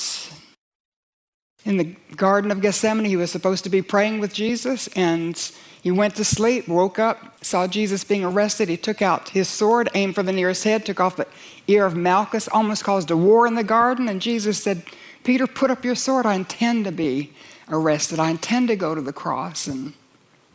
in 1.64 1.78
the 1.78 1.96
Garden 2.16 2.50
of 2.50 2.60
Gethsemane, 2.60 3.06
he 3.06 3.16
was 3.16 3.30
supposed 3.30 3.64
to 3.64 3.70
be 3.70 3.80
praying 3.80 4.20
with 4.20 4.34
Jesus, 4.34 4.88
and 4.88 5.36
he 5.82 5.90
went 5.90 6.16
to 6.16 6.24
sleep, 6.24 6.68
woke 6.68 6.98
up, 6.98 7.42
saw 7.44 7.66
Jesus 7.66 8.04
being 8.04 8.24
arrested. 8.24 8.68
He 8.68 8.76
took 8.76 9.00
out 9.00 9.30
his 9.30 9.48
sword, 9.48 9.88
aimed 9.94 10.14
for 10.14 10.22
the 10.22 10.32
nearest 10.32 10.64
head, 10.64 10.84
took 10.84 11.00
off 11.00 11.16
the 11.16 11.26
ear 11.66 11.86
of 11.86 11.96
Malchus, 11.96 12.48
almost 12.48 12.84
caused 12.84 13.10
a 13.10 13.16
war 13.16 13.46
in 13.46 13.54
the 13.54 13.64
garden. 13.64 14.08
And 14.08 14.20
Jesus 14.20 14.62
said, 14.62 14.82
Peter, 15.24 15.46
put 15.46 15.70
up 15.70 15.84
your 15.84 15.94
sword. 15.94 16.26
I 16.26 16.34
intend 16.34 16.84
to 16.84 16.92
be 16.92 17.32
arrested. 17.68 18.20
I 18.20 18.30
intend 18.30 18.68
to 18.68 18.76
go 18.76 18.94
to 18.94 19.00
the 19.00 19.12
cross. 19.12 19.66
And 19.66 19.94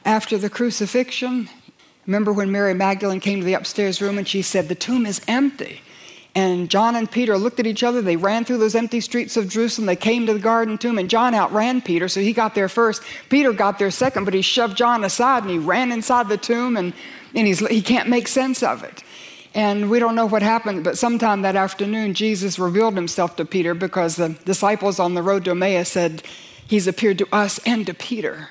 after 0.05 0.37
the 0.37 0.49
crucifixion, 0.49 1.49
remember 2.05 2.31
when 2.31 2.51
Mary 2.51 2.73
Magdalene 2.73 3.19
came 3.19 3.39
to 3.39 3.45
the 3.45 3.55
upstairs 3.55 4.01
room 4.01 4.17
and 4.17 4.27
she 4.27 4.41
said, 4.41 4.67
The 4.67 4.75
tomb 4.75 5.05
is 5.05 5.21
empty. 5.27 5.81
And 6.35 6.69
John 6.69 6.95
and 6.95 7.09
Peter 7.09 7.37
looked 7.37 7.59
at 7.59 7.65
each 7.65 7.83
other. 7.83 8.01
They 8.01 8.15
ran 8.15 8.45
through 8.45 8.59
those 8.59 8.75
empty 8.75 9.01
streets 9.01 9.35
of 9.35 9.49
Jerusalem. 9.49 9.87
They 9.87 9.95
came 9.95 10.27
to 10.27 10.33
the 10.33 10.39
garden 10.39 10.77
tomb, 10.77 10.99
and 10.99 11.09
John 11.09 11.33
outran 11.33 11.81
Peter, 11.81 12.07
so 12.07 12.21
he 12.21 12.33
got 12.33 12.53
there 12.53 12.69
first. 12.69 13.01
Peter 13.29 13.51
got 13.51 13.79
there 13.79 13.89
second, 13.89 14.25
but 14.25 14.35
he 14.35 14.43
shoved 14.43 14.77
John 14.77 15.03
aside 15.03 15.41
and 15.41 15.51
he 15.51 15.57
ran 15.57 15.91
inside 15.91 16.29
the 16.29 16.37
tomb, 16.37 16.77
and, 16.77 16.93
and 17.33 17.47
he's, 17.47 17.67
he 17.67 17.81
can't 17.81 18.07
make 18.07 18.27
sense 18.27 18.61
of 18.61 18.83
it. 18.83 19.03
And 19.53 19.89
we 19.89 19.99
don't 19.99 20.15
know 20.15 20.27
what 20.27 20.43
happened, 20.43 20.83
but 20.83 20.97
sometime 20.97 21.41
that 21.41 21.55
afternoon, 21.55 22.13
Jesus 22.13 22.59
revealed 22.59 22.95
himself 22.95 23.35
to 23.37 23.45
Peter 23.45 23.73
because 23.73 24.15
the 24.15 24.29
disciples 24.45 24.99
on 24.99 25.15
the 25.15 25.23
road 25.23 25.45
to 25.45 25.51
Emmaus 25.51 25.89
said, 25.89 26.23
He's 26.67 26.87
appeared 26.87 27.17
to 27.17 27.27
us 27.33 27.59
and 27.65 27.85
to 27.87 27.95
Peter. 27.95 28.49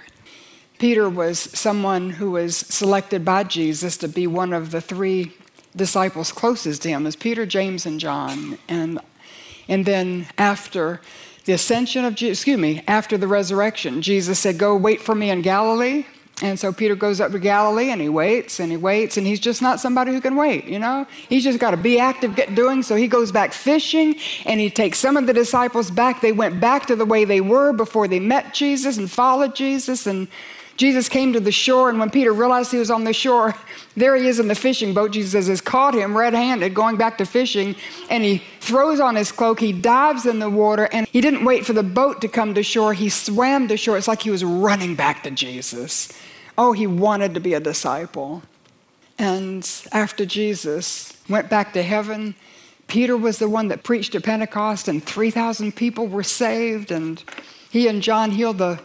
Peter 0.79 1.09
was 1.09 1.39
someone 1.39 2.11
who 2.11 2.33
was 2.33 2.57
selected 2.57 3.25
by 3.25 3.45
Jesus 3.45 3.97
to 3.99 4.09
be 4.09 4.27
one 4.27 4.53
of 4.53 4.73
the 4.73 4.81
three 4.81 5.33
disciples 5.77 6.33
closest 6.33 6.83
to 6.83 6.89
him, 6.89 7.07
as 7.07 7.15
Peter, 7.15 7.47
James, 7.47 7.87
and 7.87 8.01
John. 8.01 8.59
And, 8.69 8.99
and 9.69 9.87
then 9.87 10.27
after 10.37 11.01
the 11.45 11.53
ascension 11.53 12.05
of 12.05 12.15
Jesus, 12.15 12.39
excuse 12.39 12.59
me, 12.59 12.83
after 12.87 13.17
the 13.17 13.29
resurrection, 13.29 14.03
Jesus 14.03 14.39
said, 14.39 14.59
Go 14.59 14.77
wait 14.77 15.01
for 15.01 15.15
me 15.15 15.31
in 15.31 15.43
Galilee. 15.43 16.07
And 16.41 16.59
so 16.59 16.73
Peter 16.73 16.95
goes 16.95 17.21
up 17.21 17.33
to 17.33 17.39
Galilee 17.39 17.91
and 17.91 18.01
he 18.01 18.09
waits 18.09 18.61
and 18.61 18.71
he 18.71 18.77
waits 18.77 19.17
and 19.17 19.27
he's 19.27 19.41
just 19.41 19.61
not 19.61 19.81
somebody 19.81 20.13
who 20.13 20.21
can 20.21 20.37
wait, 20.37 20.67
you 20.67 20.79
know? 20.79 21.07
He's 21.29 21.43
just 21.43 21.59
got 21.59 21.73
to 21.73 21.77
be 21.77 21.99
active, 21.99 22.37
get 22.37 22.55
doing. 22.55 22.83
So 22.83 22.95
he 22.95 23.09
goes 23.09 23.33
back 23.33 23.53
fishing 23.53 24.15
and 24.45 24.61
he 24.61 24.71
takes 24.71 24.99
some 24.99 25.17
of 25.17 25.27
the 25.27 25.33
disciples 25.33 25.91
back. 25.91 26.21
They 26.21 26.33
went 26.33 26.61
back 26.61 26.87
to 26.87 26.97
the 26.97 27.05
way 27.05 27.25
they 27.25 27.41
were 27.41 27.73
before 27.73 28.07
they 28.07 28.21
met 28.21 28.55
Jesus 28.55 28.99
and 28.99 29.11
followed 29.11 29.57
Jesus. 29.57 30.07
And 30.07 30.29
Jesus 30.79 31.09
came 31.09 31.33
to 31.33 31.41
the 31.41 31.51
shore, 31.51 31.91
and 31.91 31.99
when 31.99 32.09
Peter 32.09 32.33
realized 32.33 32.71
he 32.71 32.79
was 32.79 32.91
on 32.91 33.03
the 33.03 33.13
shore, 33.13 33.53
there 33.97 34.15
he 34.15 34.29
is 34.29 34.39
in 34.39 34.47
the 34.47 34.55
fishing 34.55 34.95
boat. 34.95 35.11
Jesus 35.11 35.49
has 35.49 35.61
caught 35.61 35.93
him 35.93 36.17
red 36.17 36.35
handed 36.35 36.73
going 36.73 36.97
back 36.97 37.19
to 37.19 37.27
fishing, 37.27 37.75
and 38.09 38.23
he 38.23 38.45
throws 38.61 39.01
on 39.01 39.17
his 39.17 39.33
cloak. 39.33 39.59
He 39.59 39.73
dives 39.73 40.25
in 40.25 40.39
the 40.39 40.49
water, 40.49 40.89
and 40.93 41.09
he 41.09 41.21
didn't 41.21 41.45
wait 41.45 41.67
for 41.67 41.73
the 41.73 41.83
boat 41.83 42.21
to 42.21 42.29
come 42.29 42.55
to 42.55 42.63
shore. 42.63 42.95
He 42.95 43.09
swam 43.09 43.67
to 43.67 43.77
shore. 43.77 43.99
It's 43.99 44.07
like 44.07 44.23
he 44.23 44.31
was 44.31 44.45
running 44.45 44.95
back 44.95 45.25
to 45.25 45.33
Jesus. 45.33 46.13
Oh, 46.59 46.73
he 46.73 46.89
wanted 46.89 47.35
to 47.35 47.41
be 47.41 47.55
a 47.55 47.61
disciple. 47.61 48.43
And 49.17 49.69
after 49.93 50.27
Jesus 50.27 51.17
went 51.29 51.49
back 51.49 51.73
to 51.75 51.85
heaven, 51.85 52.35
Peter 52.89 53.17
was 53.17 53.39
the 53.39 53.49
one 53.49 53.69
that 53.69 53.85
preached 53.85 54.17
at 54.17 54.25
Pentecost, 54.25 54.89
and 54.89 55.03
3,000 55.03 55.77
people 55.77 56.09
were 56.09 56.25
saved, 56.25 56.91
and 56.91 57.23
he 57.71 57.87
and 57.87 58.03
John 58.03 58.33
healed 58.33 58.59
the 58.59 58.81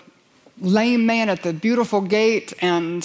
lame 0.59 1.07
man 1.07 1.29
at 1.29 1.41
the 1.41 1.51
beautiful 1.51 2.01
gate. 2.01 2.53
And 2.61 3.03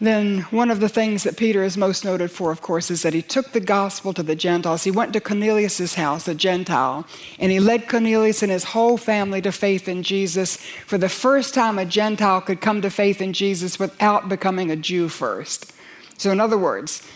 then 0.00 0.40
one 0.50 0.70
of 0.70 0.80
the 0.80 0.88
things 0.88 1.22
that 1.22 1.36
Peter 1.36 1.62
is 1.62 1.76
most 1.76 2.04
noted 2.04 2.30
for, 2.30 2.50
of 2.50 2.60
course, 2.60 2.90
is 2.90 3.02
that 3.02 3.14
he 3.14 3.22
took 3.22 3.52
the 3.52 3.60
gospel 3.60 4.12
to 4.12 4.24
the 4.24 4.34
Gentiles. 4.34 4.82
He 4.82 4.90
went 4.90 5.12
to 5.12 5.20
Cornelius' 5.20 5.94
house, 5.94 6.26
a 6.26 6.34
Gentile, 6.34 7.06
and 7.38 7.52
he 7.52 7.60
led 7.60 7.88
Cornelius 7.88 8.42
and 8.42 8.50
his 8.50 8.64
whole 8.64 8.96
family 8.96 9.40
to 9.42 9.52
faith 9.52 9.88
in 9.88 10.02
Jesus. 10.02 10.56
For 10.56 10.98
the 10.98 11.08
first 11.08 11.54
time, 11.54 11.78
a 11.78 11.84
Gentile 11.84 12.40
could 12.40 12.60
come 12.60 12.82
to 12.82 12.90
faith 12.90 13.20
in 13.20 13.32
Jesus 13.32 13.78
without 13.78 14.28
becoming 14.28 14.70
a 14.70 14.76
Jew 14.76 15.08
first. 15.08 15.72
So, 16.18 16.32
in 16.32 16.40
other 16.40 16.58
words, 16.58 17.06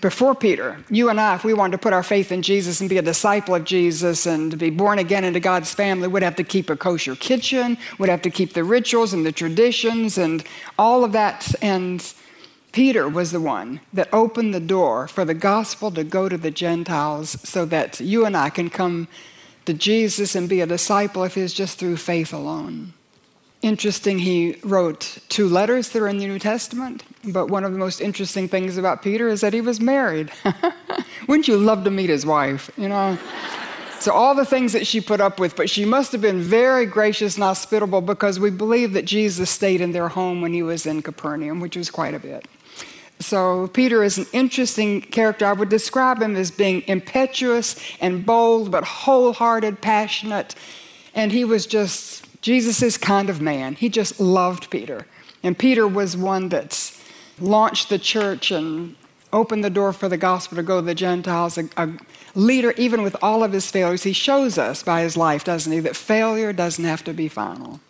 before 0.00 0.34
Peter, 0.34 0.76
you 0.90 1.08
and 1.08 1.18
I, 1.18 1.36
if 1.36 1.44
we 1.44 1.54
wanted 1.54 1.72
to 1.72 1.78
put 1.78 1.94
our 1.94 2.02
faith 2.02 2.30
in 2.30 2.42
Jesus 2.42 2.80
and 2.80 2.90
be 2.90 2.98
a 2.98 3.02
disciple 3.02 3.54
of 3.54 3.64
Jesus 3.64 4.26
and 4.26 4.50
to 4.50 4.56
be 4.56 4.68
born 4.68 4.98
again 4.98 5.24
into 5.24 5.40
God's 5.40 5.72
family, 5.72 6.08
would 6.08 6.22
have 6.22 6.36
to 6.36 6.44
keep 6.44 6.68
a 6.68 6.76
kosher 6.76 7.16
kitchen, 7.16 7.78
would 7.98 8.10
have 8.10 8.20
to 8.22 8.28
keep 8.28 8.52
the 8.52 8.64
rituals 8.64 9.14
and 9.14 9.24
the 9.24 9.32
traditions 9.32 10.18
and 10.18 10.44
all 10.78 11.04
of 11.04 11.12
that. 11.12 11.54
And 11.62 12.04
Peter 12.74 13.08
was 13.08 13.30
the 13.30 13.40
one 13.40 13.80
that 13.92 14.08
opened 14.12 14.52
the 14.52 14.58
door 14.58 15.06
for 15.06 15.24
the 15.24 15.32
gospel 15.32 15.92
to 15.92 16.02
go 16.02 16.28
to 16.28 16.36
the 16.36 16.50
Gentiles 16.50 17.38
so 17.48 17.64
that 17.64 18.00
you 18.00 18.26
and 18.26 18.36
I 18.36 18.50
can 18.50 18.68
come 18.68 19.06
to 19.64 19.72
Jesus 19.72 20.34
and 20.34 20.48
be 20.48 20.60
a 20.60 20.66
disciple 20.66 21.22
of 21.22 21.34
his 21.34 21.54
just 21.54 21.78
through 21.78 21.98
faith 21.98 22.32
alone. 22.32 22.92
Interesting, 23.62 24.18
he 24.18 24.58
wrote 24.64 25.18
two 25.28 25.48
letters 25.48 25.90
that 25.90 26.02
are 26.02 26.08
in 26.08 26.18
the 26.18 26.26
New 26.26 26.40
Testament, 26.40 27.04
but 27.22 27.46
one 27.46 27.62
of 27.62 27.72
the 27.72 27.78
most 27.78 28.00
interesting 28.00 28.48
things 28.48 28.76
about 28.76 29.02
Peter 29.02 29.28
is 29.28 29.40
that 29.42 29.54
he 29.54 29.60
was 29.60 29.80
married. 29.80 30.32
Wouldn't 31.28 31.46
you 31.46 31.56
love 31.56 31.84
to 31.84 31.92
meet 31.92 32.10
his 32.10 32.26
wife? 32.26 32.72
You 32.76 32.88
know? 32.88 33.16
so, 34.00 34.12
all 34.12 34.34
the 34.34 34.44
things 34.44 34.72
that 34.72 34.84
she 34.84 35.00
put 35.00 35.20
up 35.20 35.38
with, 35.38 35.54
but 35.54 35.70
she 35.70 35.84
must 35.84 36.10
have 36.10 36.20
been 36.20 36.40
very 36.40 36.86
gracious 36.86 37.36
and 37.36 37.44
hospitable 37.44 38.00
because 38.00 38.40
we 38.40 38.50
believe 38.50 38.94
that 38.94 39.04
Jesus 39.04 39.48
stayed 39.48 39.80
in 39.80 39.92
their 39.92 40.08
home 40.08 40.42
when 40.42 40.52
he 40.52 40.64
was 40.64 40.86
in 40.86 41.02
Capernaum, 41.02 41.60
which 41.60 41.76
was 41.76 41.88
quite 41.88 42.14
a 42.14 42.18
bit. 42.18 42.48
So, 43.24 43.68
Peter 43.68 44.04
is 44.04 44.18
an 44.18 44.26
interesting 44.34 45.00
character. 45.00 45.46
I 45.46 45.54
would 45.54 45.70
describe 45.70 46.20
him 46.20 46.36
as 46.36 46.50
being 46.50 46.82
impetuous 46.86 47.74
and 47.98 48.26
bold, 48.26 48.70
but 48.70 48.84
wholehearted, 48.84 49.80
passionate. 49.80 50.54
And 51.14 51.32
he 51.32 51.42
was 51.42 51.64
just 51.64 52.26
Jesus' 52.42 52.98
kind 52.98 53.30
of 53.30 53.40
man. 53.40 53.76
He 53.76 53.88
just 53.88 54.20
loved 54.20 54.68
Peter. 54.68 55.06
And 55.42 55.58
Peter 55.58 55.88
was 55.88 56.18
one 56.18 56.50
that 56.50 56.92
launched 57.40 57.88
the 57.88 57.98
church 57.98 58.50
and 58.50 58.94
opened 59.32 59.64
the 59.64 59.70
door 59.70 59.94
for 59.94 60.06
the 60.10 60.18
gospel 60.18 60.56
to 60.56 60.62
go 60.62 60.80
to 60.80 60.86
the 60.86 60.94
Gentiles, 60.94 61.56
a, 61.56 61.66
a, 61.78 61.88
leader, 62.34 62.74
even 62.76 63.02
with 63.02 63.16
all 63.22 63.42
of 63.42 63.52
his 63.52 63.70
failures. 63.70 64.02
He 64.02 64.12
shows 64.12 64.58
us 64.58 64.82
by 64.82 65.00
his 65.00 65.16
life, 65.16 65.44
doesn't 65.44 65.72
he, 65.72 65.80
that 65.80 65.96
failure 65.96 66.52
doesn't 66.52 66.84
have 66.84 67.02
to 67.04 67.14
be 67.14 67.28
final. 67.28 67.80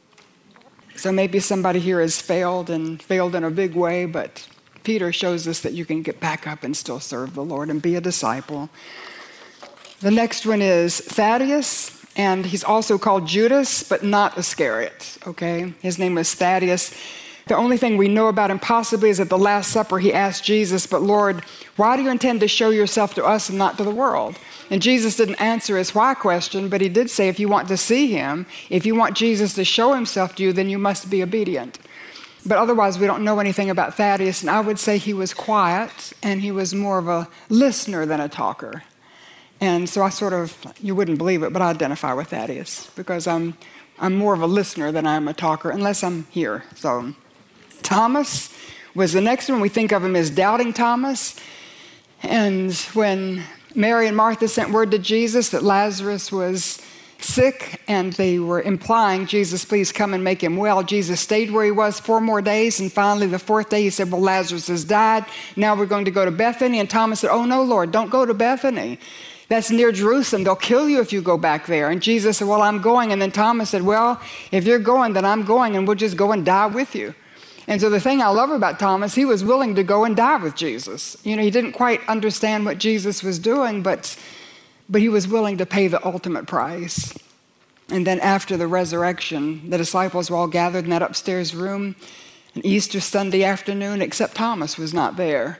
So 0.94 1.10
maybe 1.10 1.40
somebody 1.40 1.80
here 1.80 2.00
has 2.00 2.20
failed 2.20 2.70
and 2.70 3.02
failed 3.02 3.34
in 3.34 3.42
a 3.42 3.50
big 3.50 3.74
way, 3.74 4.06
but 4.06 4.46
Peter 4.84 5.12
shows 5.12 5.48
us 5.48 5.60
that 5.60 5.72
you 5.72 5.84
can 5.84 6.02
get 6.02 6.20
back 6.20 6.46
up 6.46 6.62
and 6.62 6.76
still 6.76 7.00
serve 7.00 7.34
the 7.34 7.44
Lord 7.44 7.70
and 7.70 7.82
be 7.82 7.96
a 7.96 8.00
disciple. 8.00 8.68
The 10.00 10.10
next 10.10 10.46
one 10.46 10.62
is 10.62 11.00
Thaddeus 11.00 12.04
and 12.16 12.46
he's 12.46 12.62
also 12.62 12.98
called 12.98 13.26
Judas, 13.26 13.82
but 13.82 14.04
not 14.04 14.38
Iscariot, 14.38 15.18
okay? 15.26 15.74
His 15.80 15.98
name 15.98 16.14
was 16.14 16.32
Thaddeus. 16.34 16.94
The 17.46 17.56
only 17.56 17.76
thing 17.76 17.96
we 17.96 18.08
know 18.08 18.28
about 18.28 18.50
him 18.50 18.58
possibly 18.58 19.10
is 19.10 19.20
at 19.20 19.28
the 19.28 19.38
Last 19.38 19.70
Supper, 19.70 19.98
he 19.98 20.12
asked 20.12 20.44
Jesus, 20.44 20.86
But 20.86 21.02
Lord, 21.02 21.42
why 21.76 21.96
do 21.96 22.02
you 22.02 22.10
intend 22.10 22.40
to 22.40 22.48
show 22.48 22.70
yourself 22.70 23.14
to 23.14 23.24
us 23.24 23.48
and 23.48 23.58
not 23.58 23.76
to 23.78 23.84
the 23.84 23.90
world? 23.90 24.38
And 24.70 24.80
Jesus 24.80 25.16
didn't 25.16 25.40
answer 25.40 25.76
his 25.76 25.94
why 25.94 26.14
question, 26.14 26.68
but 26.68 26.80
he 26.80 26.88
did 26.88 27.10
say, 27.10 27.28
If 27.28 27.38
you 27.38 27.48
want 27.48 27.68
to 27.68 27.76
see 27.76 28.06
him, 28.06 28.46
if 28.70 28.86
you 28.86 28.94
want 28.94 29.16
Jesus 29.16 29.54
to 29.54 29.64
show 29.64 29.92
himself 29.92 30.36
to 30.36 30.42
you, 30.42 30.52
then 30.54 30.70
you 30.70 30.78
must 30.78 31.10
be 31.10 31.22
obedient. 31.22 31.78
But 32.46 32.58
otherwise, 32.58 32.98
we 32.98 33.06
don't 33.06 33.24
know 33.24 33.38
anything 33.40 33.70
about 33.70 33.94
Thaddeus, 33.94 34.42
and 34.42 34.50
I 34.50 34.60
would 34.60 34.78
say 34.78 34.98
he 34.98 35.14
was 35.14 35.32
quiet 35.32 36.12
and 36.22 36.42
he 36.42 36.50
was 36.50 36.74
more 36.74 36.98
of 36.98 37.08
a 37.08 37.28
listener 37.48 38.04
than 38.04 38.20
a 38.20 38.28
talker. 38.28 38.82
And 39.60 39.88
so 39.88 40.02
I 40.02 40.10
sort 40.10 40.34
of, 40.34 40.56
you 40.80 40.94
wouldn't 40.94 41.16
believe 41.16 41.42
it, 41.42 41.52
but 41.52 41.62
I 41.62 41.70
identify 41.70 42.12
with 42.12 42.28
Thaddeus 42.28 42.90
because 42.96 43.26
I'm, 43.26 43.56
I'm 43.98 44.14
more 44.14 44.34
of 44.34 44.42
a 44.42 44.46
listener 44.46 44.92
than 44.92 45.06
I 45.06 45.14
am 45.14 45.26
a 45.26 45.32
talker, 45.32 45.70
unless 45.70 46.04
I'm 46.04 46.26
here. 46.30 46.64
So 46.74 47.14
Thomas 47.82 48.52
was 48.94 49.14
the 49.14 49.22
next 49.22 49.48
one. 49.48 49.60
We 49.60 49.70
think 49.70 49.92
of 49.92 50.04
him 50.04 50.16
as 50.16 50.28
doubting 50.28 50.74
Thomas. 50.74 51.36
And 52.22 52.74
when 52.92 53.42
Mary 53.74 54.06
and 54.06 54.16
Martha 54.16 54.48
sent 54.48 54.70
word 54.70 54.90
to 54.90 54.98
Jesus 54.98 55.48
that 55.50 55.62
Lazarus 55.62 56.30
was 56.30 56.80
sick 57.24 57.80
and 57.88 58.12
they 58.12 58.38
were 58.38 58.62
implying, 58.62 59.26
Jesus, 59.26 59.64
please 59.64 59.90
come 59.90 60.14
and 60.14 60.22
make 60.22 60.42
him 60.42 60.56
well. 60.56 60.82
Jesus 60.82 61.20
stayed 61.20 61.50
where 61.50 61.64
he 61.64 61.70
was 61.70 61.98
four 61.98 62.20
more 62.20 62.42
days. 62.42 62.80
And 62.80 62.92
finally, 62.92 63.26
the 63.26 63.38
fourth 63.38 63.70
day, 63.70 63.82
he 63.82 63.90
said, 63.90 64.10
Well, 64.10 64.20
Lazarus 64.20 64.68
has 64.68 64.84
died. 64.84 65.24
Now 65.56 65.74
we're 65.74 65.86
going 65.86 66.04
to 66.04 66.10
go 66.10 66.24
to 66.24 66.30
Bethany. 66.30 66.78
And 66.80 66.88
Thomas 66.88 67.20
said, 67.20 67.30
Oh, 67.30 67.44
no, 67.44 67.62
Lord, 67.62 67.90
don't 67.90 68.10
go 68.10 68.26
to 68.26 68.34
Bethany. 68.34 68.98
That's 69.48 69.70
near 69.70 69.92
Jerusalem. 69.92 70.44
They'll 70.44 70.56
kill 70.56 70.88
you 70.88 71.00
if 71.00 71.12
you 71.12 71.20
go 71.20 71.36
back 71.36 71.66
there. 71.66 71.90
And 71.90 72.00
Jesus 72.02 72.38
said, 72.38 72.48
Well, 72.48 72.62
I'm 72.62 72.80
going. 72.80 73.12
And 73.12 73.20
then 73.20 73.30
Thomas 73.30 73.70
said, 73.70 73.82
Well, 73.82 74.20
if 74.52 74.64
you're 74.64 74.78
going, 74.78 75.14
then 75.14 75.24
I'm 75.24 75.44
going, 75.44 75.76
and 75.76 75.86
we'll 75.86 75.96
just 75.96 76.16
go 76.16 76.32
and 76.32 76.44
die 76.44 76.66
with 76.66 76.94
you. 76.94 77.14
And 77.66 77.80
so 77.80 77.88
the 77.88 78.00
thing 78.00 78.20
I 78.20 78.28
love 78.28 78.50
about 78.50 78.78
Thomas, 78.78 79.14
he 79.14 79.24
was 79.24 79.42
willing 79.42 79.74
to 79.76 79.82
go 79.82 80.04
and 80.04 80.14
die 80.14 80.36
with 80.36 80.54
Jesus. 80.54 81.16
You 81.24 81.36
know, 81.36 81.42
he 81.42 81.50
didn't 81.50 81.72
quite 81.72 82.06
understand 82.08 82.66
what 82.66 82.78
Jesus 82.78 83.22
was 83.22 83.38
doing, 83.38 83.82
but, 83.82 84.18
but 84.88 85.00
he 85.00 85.08
was 85.08 85.26
willing 85.28 85.58
to 85.58 85.66
pay 85.66 85.88
the 85.88 86.04
ultimate 86.06 86.46
price. 86.46 87.16
And 87.90 88.06
then 88.06 88.20
after 88.20 88.56
the 88.56 88.66
resurrection, 88.66 89.68
the 89.70 89.78
disciples 89.78 90.30
were 90.30 90.36
all 90.36 90.46
gathered 90.46 90.84
in 90.84 90.90
that 90.90 91.02
upstairs 91.02 91.54
room, 91.54 91.96
an 92.54 92.64
Easter 92.64 93.00
Sunday 93.00 93.44
afternoon, 93.44 94.00
except 94.00 94.34
Thomas 94.34 94.78
was 94.78 94.94
not 94.94 95.16
there. 95.16 95.58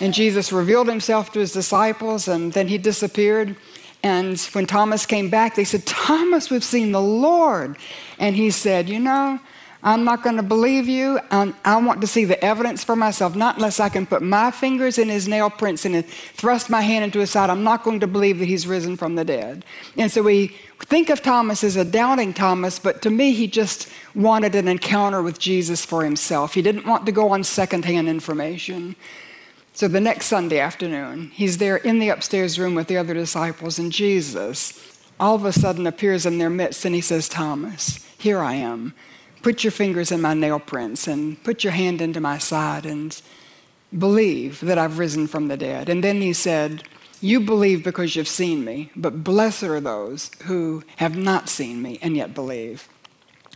And 0.00 0.12
Jesus 0.12 0.52
revealed 0.52 0.88
himself 0.88 1.32
to 1.32 1.40
his 1.40 1.52
disciples, 1.52 2.28
and 2.28 2.52
then 2.52 2.68
he 2.68 2.78
disappeared. 2.78 3.56
And 4.02 4.38
when 4.52 4.66
Thomas 4.66 5.06
came 5.06 5.30
back, 5.30 5.54
they 5.54 5.64
said, 5.64 5.86
Thomas, 5.86 6.50
we've 6.50 6.64
seen 6.64 6.92
the 6.92 7.00
Lord. 7.00 7.76
And 8.18 8.36
he 8.36 8.50
said, 8.50 8.88
You 8.88 9.00
know, 9.00 9.40
I'm 9.86 10.02
not 10.02 10.24
going 10.24 10.34
to 10.34 10.42
believe 10.42 10.88
you. 10.88 11.20
I'm, 11.30 11.54
i 11.64 11.76
want 11.76 12.00
to 12.00 12.08
see 12.08 12.24
the 12.24 12.44
evidence 12.44 12.82
for 12.82 12.96
myself, 12.96 13.36
not 13.36 13.54
unless 13.54 13.78
I 13.78 13.88
can 13.88 14.04
put 14.04 14.20
my 14.20 14.50
fingers 14.50 14.98
in 14.98 15.08
his 15.08 15.28
nail 15.28 15.48
prints 15.48 15.84
and 15.84 16.04
thrust 16.04 16.68
my 16.68 16.80
hand 16.80 17.04
into 17.04 17.20
his 17.20 17.30
side. 17.30 17.50
I'm 17.50 17.62
not 17.62 17.84
going 17.84 18.00
to 18.00 18.08
believe 18.08 18.40
that 18.40 18.46
he's 18.46 18.66
risen 18.66 18.96
from 18.96 19.14
the 19.14 19.24
dead. 19.24 19.64
And 19.96 20.10
so 20.10 20.24
we 20.24 20.56
think 20.80 21.08
of 21.08 21.22
Thomas 21.22 21.62
as 21.62 21.76
a 21.76 21.84
doubting 21.84 22.34
Thomas, 22.34 22.80
but 22.80 23.00
to 23.02 23.10
me, 23.10 23.30
he 23.32 23.46
just 23.46 23.88
wanted 24.16 24.56
an 24.56 24.66
encounter 24.66 25.22
with 25.22 25.38
Jesus 25.38 25.84
for 25.84 26.02
himself. 26.02 26.54
He 26.54 26.62
didn't 26.62 26.84
want 26.84 27.06
to 27.06 27.12
go 27.12 27.30
on 27.30 27.44
secondhand 27.44 28.08
information. 28.08 28.96
So 29.72 29.86
the 29.86 30.00
next 30.00 30.26
Sunday 30.26 30.58
afternoon, 30.58 31.30
he's 31.32 31.58
there 31.58 31.76
in 31.76 32.00
the 32.00 32.08
upstairs 32.08 32.58
room 32.58 32.74
with 32.74 32.88
the 32.88 32.96
other 32.96 33.14
disciples, 33.14 33.78
and 33.78 33.92
Jesus 33.92 34.82
all 35.20 35.36
of 35.36 35.44
a 35.44 35.52
sudden 35.52 35.86
appears 35.86 36.26
in 36.26 36.38
their 36.38 36.50
midst 36.50 36.84
and 36.84 36.94
he 36.94 37.00
says, 37.00 37.28
Thomas, 37.28 38.04
here 38.18 38.40
I 38.40 38.54
am. 38.54 38.94
Put 39.46 39.62
your 39.62 39.70
fingers 39.70 40.10
in 40.10 40.20
my 40.20 40.34
nail 40.34 40.58
prints 40.58 41.06
and 41.06 41.40
put 41.44 41.62
your 41.62 41.72
hand 41.72 42.02
into 42.02 42.18
my 42.18 42.36
side 42.36 42.84
and 42.84 43.22
believe 43.96 44.58
that 44.58 44.76
I've 44.76 44.98
risen 44.98 45.28
from 45.28 45.46
the 45.46 45.56
dead. 45.56 45.88
And 45.88 46.02
then 46.02 46.20
he 46.20 46.32
said, 46.32 46.82
You 47.20 47.38
believe 47.38 47.84
because 47.84 48.16
you've 48.16 48.26
seen 48.26 48.64
me, 48.64 48.90
but 48.96 49.22
blessed 49.22 49.62
are 49.62 49.80
those 49.80 50.32
who 50.46 50.82
have 50.96 51.16
not 51.16 51.48
seen 51.48 51.80
me 51.80 52.00
and 52.02 52.16
yet 52.16 52.34
believe. 52.34 52.88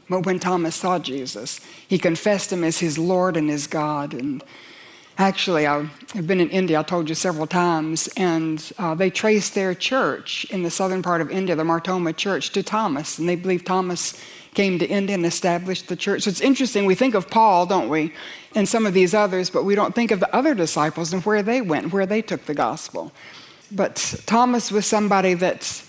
But 0.09 0.25
when 0.25 0.39
Thomas 0.39 0.77
saw 0.77 1.01
Jesus, 1.01 1.61
he 1.89 1.99
confessed 1.99 2.53
him 2.53 2.63
as 2.63 2.79
his 2.79 2.97
Lord 2.97 3.37
and 3.37 3.51
his 3.51 3.67
God. 3.67 4.15
And 4.15 4.45
Actually, 5.21 5.67
I've 5.67 5.91
been 6.27 6.41
in 6.41 6.49
India, 6.49 6.81
I 6.81 6.83
told 6.83 7.11
you 7.11 7.15
several 7.15 7.47
times, 7.47 8.09
and 8.17 8.73
uh, 8.79 8.95
they 8.95 9.11
traced 9.11 9.55
their 9.55 9.75
church 9.75 10.47
in 10.47 10.63
the 10.63 10.71
southern 10.71 11.03
part 11.03 11.21
of 11.21 11.31
India, 11.31 11.55
the 11.55 11.63
Mar 11.63 11.79
Thoma 11.79 12.15
church, 12.15 12.53
to 12.53 12.63
Thomas. 12.63 13.19
And 13.19 13.29
they 13.29 13.37
believe 13.37 13.63
Thomas 13.63 14.19
came 14.55 14.79
to 14.79 14.87
India 14.87 15.15
and 15.15 15.25
established 15.25 15.89
the 15.89 15.97
church. 15.97 16.23
So 16.23 16.31
it's 16.31 16.41
interesting. 16.41 16.87
We 16.87 16.95
think 16.95 17.15
of 17.15 17.31
Paul, 17.31 17.67
don't 17.67 17.89
we, 17.89 18.13
and 18.55 18.69
some 18.69 18.87
of 18.87 18.95
these 18.95 19.15
others, 19.15 19.51
but 19.51 19.65
we 19.65 19.75
don't 19.75 19.95
think 19.95 20.11
of 20.11 20.21
the 20.21 20.35
other 20.35 20.55
disciples 20.55 21.13
and 21.13 21.25
where 21.25 21.43
they 21.43 21.61
went, 21.61 21.93
where 21.93 22.07
they 22.07 22.23
took 22.23 22.47
the 22.47 22.55
gospel. 22.55 23.13
But 23.71 24.23
Thomas 24.27 24.73
was 24.73 24.87
somebody 24.87 25.35
that 25.35 25.85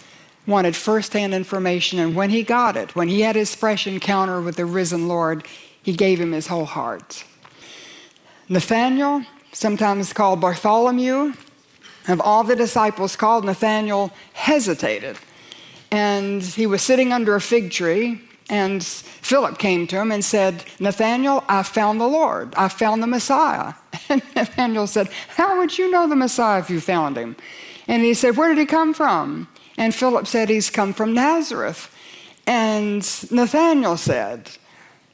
wanted 0.46 0.76
firsthand 0.76 1.34
information, 1.34 2.00
and 2.00 2.16
when 2.16 2.30
he 2.30 2.44
got 2.44 2.78
it, 2.78 2.96
when 2.96 3.08
he 3.08 3.22
had 3.22 3.36
his 3.36 3.56
fresh 3.56 3.88
encounter 3.88 4.42
with 4.42 4.56
the 4.56 4.66
risen 4.66 5.08
Lord, 5.08 5.46
he 5.82 5.94
gave 5.94 6.20
him 6.20 6.32
his 6.32 6.48
whole 6.48 6.66
heart. 6.66 7.24
Nathanael, 8.50 9.24
sometimes 9.54 10.14
called 10.14 10.42
Bartholomew, 10.42 11.34
of 12.08 12.22
all 12.22 12.44
the 12.44 12.56
disciples 12.56 13.16
called, 13.16 13.46
Nathanael 13.46 14.12
hesitated. 14.34 15.18
And 15.92 16.42
he 16.42 16.66
was 16.66 16.82
sitting 16.82 17.14
under 17.14 17.36
a 17.36 17.42
fig 17.42 17.72
tree, 17.72 18.22
and 18.52 18.84
Philip 18.84 19.58
came 19.58 19.88
to 19.88 20.02
him 20.02 20.12
and 20.12 20.24
said, 20.24 20.66
Nathanael, 20.78 21.46
I 21.48 21.64
found 21.64 22.02
the 22.02 22.08
Lord. 22.08 22.54
I 22.56 22.68
found 22.68 23.02
the 23.02 23.08
Messiah. 23.08 23.74
And 24.10 24.22
Nathanael 24.36 24.88
said, 24.88 25.08
How 25.30 25.58
would 25.58 25.78
you 25.78 25.90
know 25.90 26.06
the 26.08 26.18
Messiah 26.18 26.60
if 26.60 26.70
you 26.70 26.82
found 26.82 27.16
him? 27.16 27.38
And 27.88 28.04
he 28.04 28.14
said, 28.14 28.36
Where 28.36 28.50
did 28.50 28.58
he 28.58 28.66
come 28.66 28.94
from? 28.94 29.48
And 29.78 29.96
Philip 29.96 30.28
said, 30.28 30.50
He's 30.50 30.70
come 30.70 30.92
from 30.92 31.14
Nazareth. 31.14 31.90
And 32.46 33.02
Nathanael 33.32 33.96
said, 33.96 34.52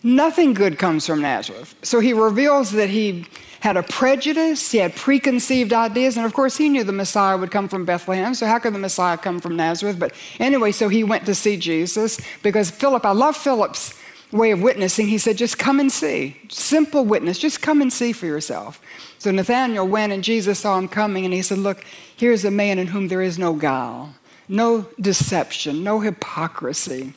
Nothing 0.07 0.53
good 0.53 0.79
comes 0.79 1.05
from 1.05 1.21
Nazareth. 1.21 1.75
So 1.83 1.99
he 1.99 2.13
reveals 2.13 2.71
that 2.71 2.89
he 2.89 3.25
had 3.59 3.75
a 3.75 3.83
prejudice, 3.83 4.71
he 4.71 4.77
had 4.77 4.95
preconceived 4.95 5.73
ideas, 5.73 6.15
and 6.15 6.25
of 6.25 6.33
course 6.33 6.55
he 6.55 6.69
knew 6.69 6.85
the 6.85 6.93
Messiah 6.93 7.37
would 7.37 7.51
come 7.51 7.67
from 7.67 7.83
Bethlehem, 7.83 8.33
so 8.33 8.45
how 8.45 8.57
could 8.57 8.73
the 8.73 8.79
Messiah 8.79 9.17
come 9.17 9.41
from 9.41 9.57
Nazareth? 9.57 9.99
But 9.99 10.13
anyway, 10.39 10.71
so 10.71 10.87
he 10.87 11.03
went 11.03 11.25
to 11.25 11.35
see 11.35 11.57
Jesus 11.57 12.21
because 12.41 12.71
Philip, 12.71 13.05
I 13.05 13.11
love 13.11 13.35
Philip's 13.35 13.99
way 14.31 14.51
of 14.51 14.61
witnessing. 14.61 15.09
He 15.09 15.17
said, 15.17 15.37
just 15.37 15.59
come 15.59 15.77
and 15.77 15.91
see. 15.91 16.37
Simple 16.47 17.03
witness, 17.03 17.37
just 17.37 17.61
come 17.61 17.81
and 17.81 17.91
see 17.91 18.13
for 18.13 18.27
yourself. 18.27 18.79
So 19.19 19.29
Nathanael 19.31 19.89
went 19.89 20.13
and 20.13 20.23
Jesus 20.23 20.59
saw 20.59 20.77
him 20.77 20.87
coming 20.87 21.25
and 21.25 21.33
he 21.33 21.41
said, 21.41 21.57
Look, 21.57 21.83
here's 22.15 22.45
a 22.45 22.51
man 22.51 22.79
in 22.79 22.87
whom 22.87 23.09
there 23.09 23.21
is 23.21 23.37
no 23.37 23.51
guile, 23.51 24.15
no 24.47 24.87
deception, 25.01 25.83
no 25.83 25.99
hypocrisy, 25.99 27.13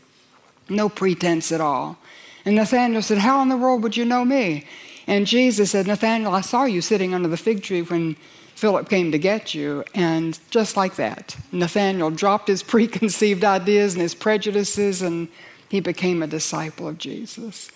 no 0.68 0.88
pretense 0.88 1.52
at 1.52 1.60
all. 1.60 1.99
And 2.44 2.56
Nathanael 2.56 3.02
said, 3.02 3.18
How 3.18 3.42
in 3.42 3.48
the 3.48 3.56
world 3.56 3.82
would 3.82 3.96
you 3.96 4.04
know 4.04 4.24
me? 4.24 4.64
And 5.06 5.26
Jesus 5.26 5.72
said, 5.72 5.86
Nathanael, 5.86 6.34
I 6.34 6.40
saw 6.40 6.64
you 6.64 6.80
sitting 6.80 7.14
under 7.14 7.28
the 7.28 7.36
fig 7.36 7.62
tree 7.62 7.82
when 7.82 8.16
Philip 8.54 8.88
came 8.88 9.10
to 9.12 9.18
get 9.18 9.54
you. 9.54 9.84
And 9.94 10.38
just 10.50 10.76
like 10.76 10.96
that, 10.96 11.36
Nathanael 11.50 12.10
dropped 12.10 12.48
his 12.48 12.62
preconceived 12.74 13.44
ideas 13.44 13.94
and 13.94 14.02
his 14.02 14.14
prejudices, 14.14 15.02
and 15.02 15.28
he 15.68 15.80
became 15.80 16.22
a 16.22 16.26
disciple 16.26 16.86
of 16.86 16.98
Jesus. 16.98 17.70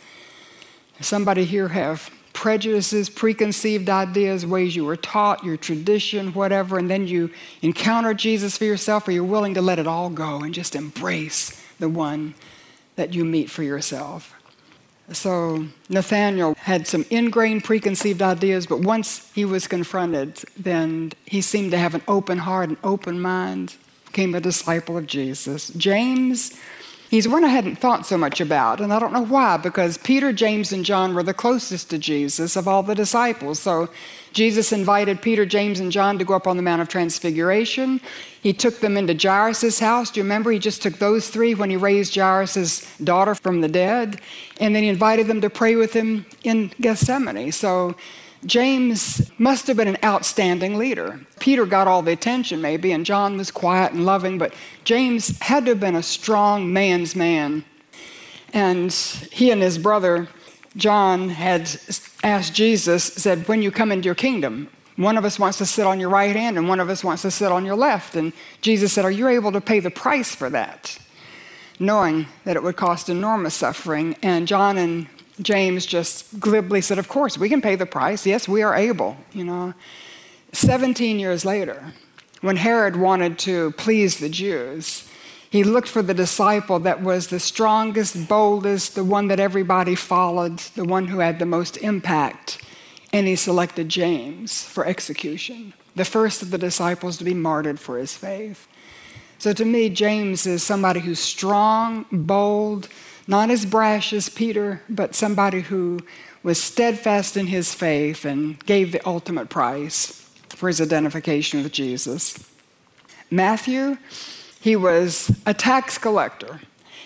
Somebody 1.00 1.44
here 1.44 1.68
have 1.68 2.11
prejudices, 2.35 3.09
preconceived 3.09 3.88
ideas, 3.88 4.44
ways 4.44 4.76
you 4.76 4.85
were 4.85 4.97
taught, 4.97 5.44
your 5.44 5.56
tradition, 5.56 6.35
whatever, 6.35 6.78
and 6.78 6.90
then 6.90 7.06
you 7.06 7.30
encounter 7.62 8.12
Jesus 8.12 8.59
for 8.59 8.64
yourself, 8.64 9.09
or 9.09 9.12
you're 9.12 9.25
willing 9.25 9.54
to 9.54 9.62
let 9.62 9.78
it 9.78 9.87
all 9.87 10.11
go 10.11 10.40
and 10.40 10.52
just 10.52 10.75
embrace 10.75 11.62
the 11.78 11.88
one 11.88 12.35
that 12.97 13.14
you 13.14 13.25
meet 13.25 13.49
for 13.49 13.62
yourself. 13.62 14.34
So 15.12 15.66
Nathanael 15.88 16.54
had 16.54 16.87
some 16.87 17.04
ingrained 17.11 17.64
preconceived 17.64 18.23
ideas, 18.23 18.66
but 18.66 18.80
once 18.80 19.30
he 19.34 19.44
was 19.44 19.66
confronted, 19.66 20.42
then 20.56 21.12
he 21.26 21.40
seemed 21.40 21.73
to 21.73 21.78
have 21.78 21.94
an 21.94 22.02
open 22.08 22.38
heart, 22.38 22.70
an 22.70 22.78
open 22.82 23.20
mind, 23.20 23.76
became 24.06 24.34
a 24.34 24.40
disciple 24.40 24.96
of 24.96 25.06
Jesus. 25.06 25.68
James, 25.70 26.58
he's 27.11 27.28
one 27.28 27.44
I 27.44 27.49
hadn't 27.49 27.76
thought 27.76 28.06
so 28.06 28.16
much 28.16 28.40
about, 28.40 28.80
and 28.80 28.92
I 28.92 28.99
don't 28.99 29.12
know 29.12 29.25
why, 29.25 29.58
because 29.58 29.99
Peter, 29.99 30.32
James, 30.32 30.73
and 30.73 30.84
John 30.84 31.14
were 31.14 31.23
the 31.23 31.34
closest 31.34 31.90
to 31.90 31.99
Jesus 31.99 32.56
of 32.56 32.66
all 32.66 32.82
the 32.82 32.94
disciples. 32.94 33.58
So 33.61 33.90
Jesus 34.32 34.73
invited 34.73 35.20
Peter, 35.20 35.44
James, 35.44 35.80
and 35.80 35.92
John 35.92 36.18
to 36.18 36.25
go 36.25 36.34
up 36.34 36.46
on 36.46 36.56
the 36.56 36.62
Mount 36.62 36.80
of 36.80 36.88
Transfiguration. 36.88 38.00
He 38.45 38.53
took 38.53 38.81
them 38.81 38.99
into 38.99 39.15
Jairus' 39.15 39.79
house. 39.79 40.11
Do 40.11 40.21
you 40.21 40.25
remember? 40.25 40.51
He 40.51 40.59
just 40.59 40.83
took 40.83 40.99
those 40.99 41.31
three 41.31 41.55
when 41.55 41.71
he 41.71 41.79
raised 41.79 42.15
Jairus' 42.15 42.87
daughter 43.03 43.35
from 43.35 43.63
the 43.63 43.69
dead. 43.69 44.21
And 44.61 44.77
then 44.77 44.83
he 44.83 44.91
invited 44.91 45.29
them 45.29 45.41
to 45.41 45.49
pray 45.49 45.77
with 45.77 45.95
him 45.95 46.27
in 46.43 46.71
Gethsemane. 46.79 47.53
So 47.53 47.97
James 48.45 49.33
must 49.39 49.67
have 49.67 49.79
been 49.79 49.89
an 49.89 49.97
outstanding 50.05 50.77
leader. 50.77 51.21
Peter 51.41 51.65
got 51.65 51.89
all 51.89 52.03
the 52.03 52.13
attention, 52.13 52.61
maybe, 52.61 52.93
and 52.93 53.07
John 53.07 53.39
was 53.39 53.51
quiet 53.51 53.95
and 53.95 54.05
loving, 54.05 54.37
but 54.37 54.53
James 54.85 55.39
had 55.41 55.65
to 55.65 55.71
have 55.71 55.81
been 55.81 55.97
a 55.97 56.03
strong 56.03 56.71
man's 56.71 57.17
man. 57.17 57.65
And 58.53 58.93
he 58.93 59.53
and 59.53 59.63
his 59.63 59.79
brother, 59.79 60.29
John 60.77 61.31
had 61.31 61.71
asked 62.23 62.53
Jesus, 62.53 63.05
said, 63.05 63.49
When 63.49 63.63
you 63.63 63.71
come 63.71 63.91
into 63.91 64.05
your 64.05 64.15
kingdom, 64.15 64.69
one 64.97 65.19
of 65.19 65.25
us 65.25 65.39
wants 65.39 65.59
to 65.59 65.67
sit 65.67 65.87
on 65.87 65.99
your 65.99 66.09
right 66.09 66.37
hand 66.37 66.57
and 66.57 66.69
one 66.69 66.80
of 66.80 66.89
us 66.89 67.02
wants 67.02 67.23
to 67.23 67.30
sit 67.30 67.50
on 67.50 67.65
your 67.65 67.75
left. 67.75 68.15
And 68.15 68.33
Jesus 68.61 68.93
said, 68.93 69.04
Are 69.04 69.11
you 69.11 69.28
able 69.28 69.52
to 69.52 69.61
pay 69.61 69.80
the 69.80 69.91
price 69.91 70.35
for 70.35 70.49
that? 70.50 70.99
Knowing 71.80 72.26
that 72.45 72.57
it 72.57 72.63
would 72.63 72.76
cost 72.76 73.09
enormous 73.09 73.54
suffering. 73.54 74.17
And 74.23 74.47
John 74.47 74.78
and 74.78 75.09
James 75.43 75.85
just 75.85 76.39
glibly 76.39 76.80
said, 76.80 76.99
Of 76.99 77.09
course, 77.09 77.37
we 77.37 77.49
can 77.49 77.61
pay 77.61 77.75
the 77.75 77.87
price. 77.87 78.25
Yes, 78.25 78.49
we 78.49 78.63
are 78.63 78.75
able. 78.75 79.17
You 79.33 79.45
know, 79.45 79.75
17 80.52 81.19
years 81.19 81.45
later, 81.45 81.93
when 82.41 82.57
Herod 82.57 82.95
wanted 82.95 83.39
to 83.41 83.73
please 83.73 84.19
the 84.19 84.28
Jews, 84.28 85.09
he 85.50 85.65
looked 85.65 85.89
for 85.89 86.02
the 86.02 86.15
disciple 86.15 86.78
that 86.80 87.02
was 87.02 87.28
the 87.28 87.41
strongest, 87.41 88.28
boldest, 88.28 88.95
the 88.95 89.04
one 89.04 89.28
that 89.28 89.41
everybody 89.41 89.95
followed, 89.95 90.59
the 90.59 90.85
one 90.85 91.07
who 91.09 91.19
had 91.19 91.39
the 91.39 91.47
most 91.47 91.76
impact. 91.78 92.64
And 93.15 93.29
he 93.29 93.37
selected 93.37 93.89
James 93.89 94.65
for 94.65 94.85
execution, 94.85 95.73
the 95.95 96.05
first 96.05 96.43
of 96.43 96.50
the 96.50 96.59
disciples 96.59 97.17
to 97.19 97.25
be 97.25 97.33
martyred 97.33 97.79
for 97.79 97.97
his 97.97 98.17
faith. 98.17 98.67
So 99.39 99.53
to 99.53 99.65
me, 99.65 99.89
James 99.89 100.49
is 100.49 100.65
somebody 100.65 100.99
who's 100.99 101.21
strong, 101.21 102.07
bold, 102.11 102.89
not 103.29 103.50
as 103.50 103.65
brash 103.67 104.13
as 104.13 104.29
Peter, 104.29 104.83
but 104.89 105.15
somebody 105.15 105.61
who 105.61 106.00
was 106.43 106.61
steadfast 106.61 107.37
in 107.37 107.47
his 107.47 107.73
faith 107.73 108.25
and 108.25 108.59
gave 108.67 108.91
the 108.91 109.07
ultimate 109.07 109.49
price 109.49 110.29
for 110.49 110.67
his 110.67 110.81
identification 110.81 111.63
with 111.63 111.71
Jesus. 111.71 112.37
Matthew, 113.31 113.97
he 114.61 114.75
was 114.75 115.31
a 115.47 115.55
tax 115.55 115.99
collector. 115.99 116.61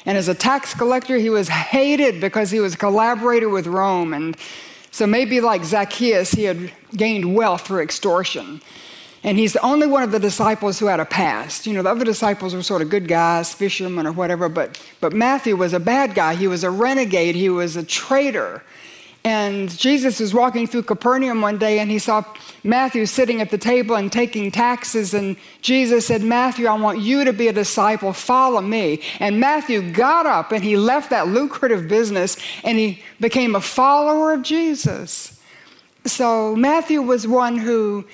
And 0.07 0.17
as 0.17 0.29
a 0.29 0.35
tax 0.35 0.73
collector, 0.73 1.19
he 1.19 1.29
was 1.29 1.51
hated 1.51 2.19
because 2.19 2.51
he 2.51 2.61
was 2.61 2.73
a 2.73 2.79
collaborator 2.79 3.51
with 3.51 3.67
Rome. 3.67 4.15
And 4.15 4.39
so 4.91 5.07
maybe 5.07 5.41
like 5.41 5.65
Zacchaeus, 5.65 6.33
he 6.33 6.45
had 6.45 6.73
gained 6.97 7.35
wealth 7.35 7.67
through 7.67 7.83
extortion. 7.83 8.61
And 9.25 9.37
he's 9.37 9.53
the 9.53 9.65
only 9.65 9.87
one 9.87 10.03
of 10.03 10.13
the 10.13 10.21
disciples 10.21 10.79
who 10.79 10.87
had 10.87 11.01
a 11.01 11.05
past. 11.05 11.67
You 11.67 11.75
know, 11.75 11.83
the 11.83 11.91
other 11.91 12.05
disciples 12.05 12.55
were 12.55 12.63
sort 12.63 12.83
of 12.83 12.89
good 12.89 13.09
guys, 13.09 13.53
fishermen 13.53 14.07
or 14.07 14.13
whatever, 14.13 14.49
but, 14.49 14.81
but 15.01 15.13
Matthew 15.13 15.57
was 15.57 15.73
a 15.73 15.81
bad 15.81 16.15
guy. 16.15 16.35
He 16.35 16.47
was 16.47 16.63
a 16.63 16.71
renegade, 16.71 17.35
he 17.35 17.49
was 17.49 17.77
a 17.77 17.83
traitor. 17.83 18.63
And 19.25 19.69
Jesus 19.77 20.21
was 20.21 20.33
walking 20.33 20.67
through 20.67 20.85
Capernaum 20.85 21.41
one 21.43 21.59
day 21.59 21.81
and 21.81 21.91
he 21.91 21.99
saw 21.99 22.25
Matthew 22.63 23.05
sitting 23.05 23.41
at 23.41 23.51
the 23.51 23.59
table 23.59 23.97
and 23.97 24.11
taking 24.11 24.51
taxes. 24.51 25.13
And 25.13 25.37
Jesus 25.61 26.07
said, 26.07 26.23
Matthew, 26.23 26.67
I 26.67 26.75
want 26.75 27.01
you 27.01 27.25
to 27.25 27.33
be 27.33 27.49
a 27.49 27.53
disciple. 27.53 28.13
Follow 28.13 28.61
me. 28.61 29.03
And 29.21 29.41
Matthew 29.41 29.93
got 29.93 30.25
up 30.25 30.53
and 30.53 30.63
he 30.63 30.77
left 30.77 31.11
that 31.11 31.29
lucrative 31.29 31.89
business 31.89 32.37
and 32.65 32.79
he 32.79 33.03
became 33.21 33.55
a 33.55 33.61
follower 33.61 34.33
of 34.33 34.43
Jesus. 34.43 35.39
So 36.07 36.57
Matthew 36.57 37.03
was 37.03 37.27
one 37.27 37.59
who, 37.59 38.05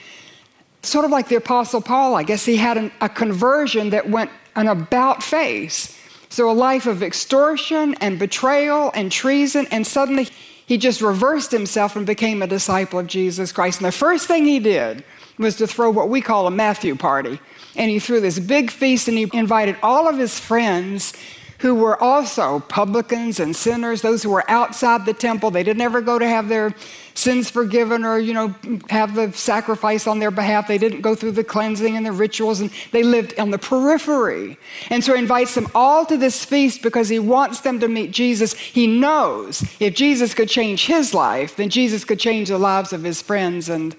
sort 0.83 1.05
of 1.05 1.11
like 1.11 1.29
the 1.29 1.37
Apostle 1.37 1.81
Paul, 1.81 2.17
I 2.17 2.23
guess 2.23 2.45
he 2.45 2.57
had 2.57 2.77
an, 2.77 2.91
a 3.01 3.09
conversion 3.09 3.91
that 3.91 4.09
went 4.09 4.31
an 4.57 4.69
about 4.69 5.23
face. 5.23 5.97
So 6.29 6.51
a 6.51 6.53
life 6.53 6.87
of 6.87 7.03
extortion 7.03 7.95
and 8.01 8.19
betrayal 8.19 8.91
and 8.95 9.13
treason, 9.13 9.69
and 9.71 9.87
suddenly 9.87 10.29
he 10.67 10.79
just 10.79 11.01
reversed 11.01 11.53
himself 11.53 11.97
and 11.97 12.07
became 12.07 12.43
a 12.43 12.47
disciple 12.47 12.99
of 12.99 13.07
Jesus 13.07 13.53
Christ. 13.53 13.81
And 13.81 13.87
the 13.87 13.93
first 13.93 14.27
thing 14.27 14.45
he 14.45 14.59
did 14.59 15.05
was 15.39 15.57
to 15.57 15.67
throw 15.67 15.91
what 15.91 16.09
we 16.09 16.21
call 16.21 16.47
a 16.47 16.51
Matthew 16.51 16.95
party. 16.95 17.39
And 17.77 17.91
he 17.91 17.99
threw 17.99 18.21
this 18.21 18.39
big 18.39 18.71
feast 18.71 19.09
and 19.09 19.19
he 19.19 19.29
invited 19.33 19.77
all 19.83 20.09
of 20.09 20.17
his 20.17 20.39
friends 20.39 21.13
who 21.59 21.75
were 21.75 22.01
also 22.03 22.61
publicans 22.61 23.41
and 23.41 23.55
sinners, 23.55 24.03
those 24.03 24.23
who 24.23 24.31
were 24.31 24.49
outside 24.51 25.07
the 25.07 25.15
temple. 25.15 25.51
They 25.51 25.63
didn't 25.63 25.83
ever 25.83 26.01
go 26.01 26.19
to 26.19 26.27
have 26.27 26.49
their 26.49 26.75
sins 27.15 27.49
forgiven 27.49 28.05
or, 28.05 28.19
you 28.19 28.35
know, 28.35 28.55
have 28.91 29.15
the 29.15 29.33
sacrifice 29.33 30.07
on 30.07 30.19
their 30.19 30.31
behalf. 30.31 30.67
They 30.67 30.79
didn't 30.79 31.01
go 31.01 31.15
through 31.15 31.33
the 31.33 31.45
cleansing 31.45 31.97
and 31.97 32.05
the 32.05 32.13
rituals, 32.13 32.61
and 32.61 32.71
they 32.91 33.03
lived 33.03 33.39
on 33.39 33.51
the 33.51 33.59
periphery. 33.59 34.59
And 34.91 35.03
so 35.03 35.15
he 35.15 35.21
invites 35.21 35.55
them 35.55 35.69
all 35.75 36.05
to 36.07 36.17
this 36.17 36.45
feast 36.45 36.83
because 36.83 37.09
he 37.09 37.19
wants 37.19 37.61
them 37.61 37.81
to 37.81 37.89
meet 37.89 38.11
Jesus. 38.11 38.55
He 38.55 38.87
knows 38.87 39.63
if 39.81 39.95
Jesus 39.95 40.35
could 40.35 40.49
change 40.49 40.87
his 40.87 41.15
life, 41.15 41.57
then 41.57 41.71
Jesus 41.71 42.05
could 42.05 42.19
change 42.19 42.49
the 42.49 42.59
lives 42.59 42.93
of 42.93 43.05
his 43.05 43.23
friends. 43.23 43.69
And 43.69 43.95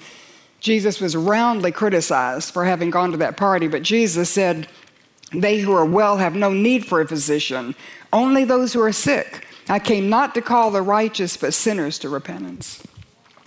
Jesus 0.60 0.99
was 0.99 1.15
roundly 1.15 1.71
criticized 1.71 2.51
for 2.54 2.65
having 2.65 2.89
gone 2.89 3.12
to 3.12 3.17
that 3.17 3.38
party, 3.38 3.67
but 3.67 3.84
Jesus 3.84 4.30
said, 4.30 4.67
they 5.32 5.60
who 5.60 5.73
are 5.73 5.86
well 5.86 6.17
have 6.17 6.36
no 6.36 6.51
need 6.51 6.86
for 6.86 7.01
a 7.01 7.08
physician, 7.08 7.75
only 8.13 8.45
those 8.45 8.73
who 8.73 8.82
are 8.82 8.91
sick. 8.91 9.45
I 9.67 9.80
came 9.80 10.10
not 10.10 10.36
to 10.36 10.41
call 10.41 10.71
the 10.71 10.82
righteous, 10.82 11.38
but 11.38 11.54
sinners 11.54 11.97
to 11.99 12.10
repentance. 12.10 12.85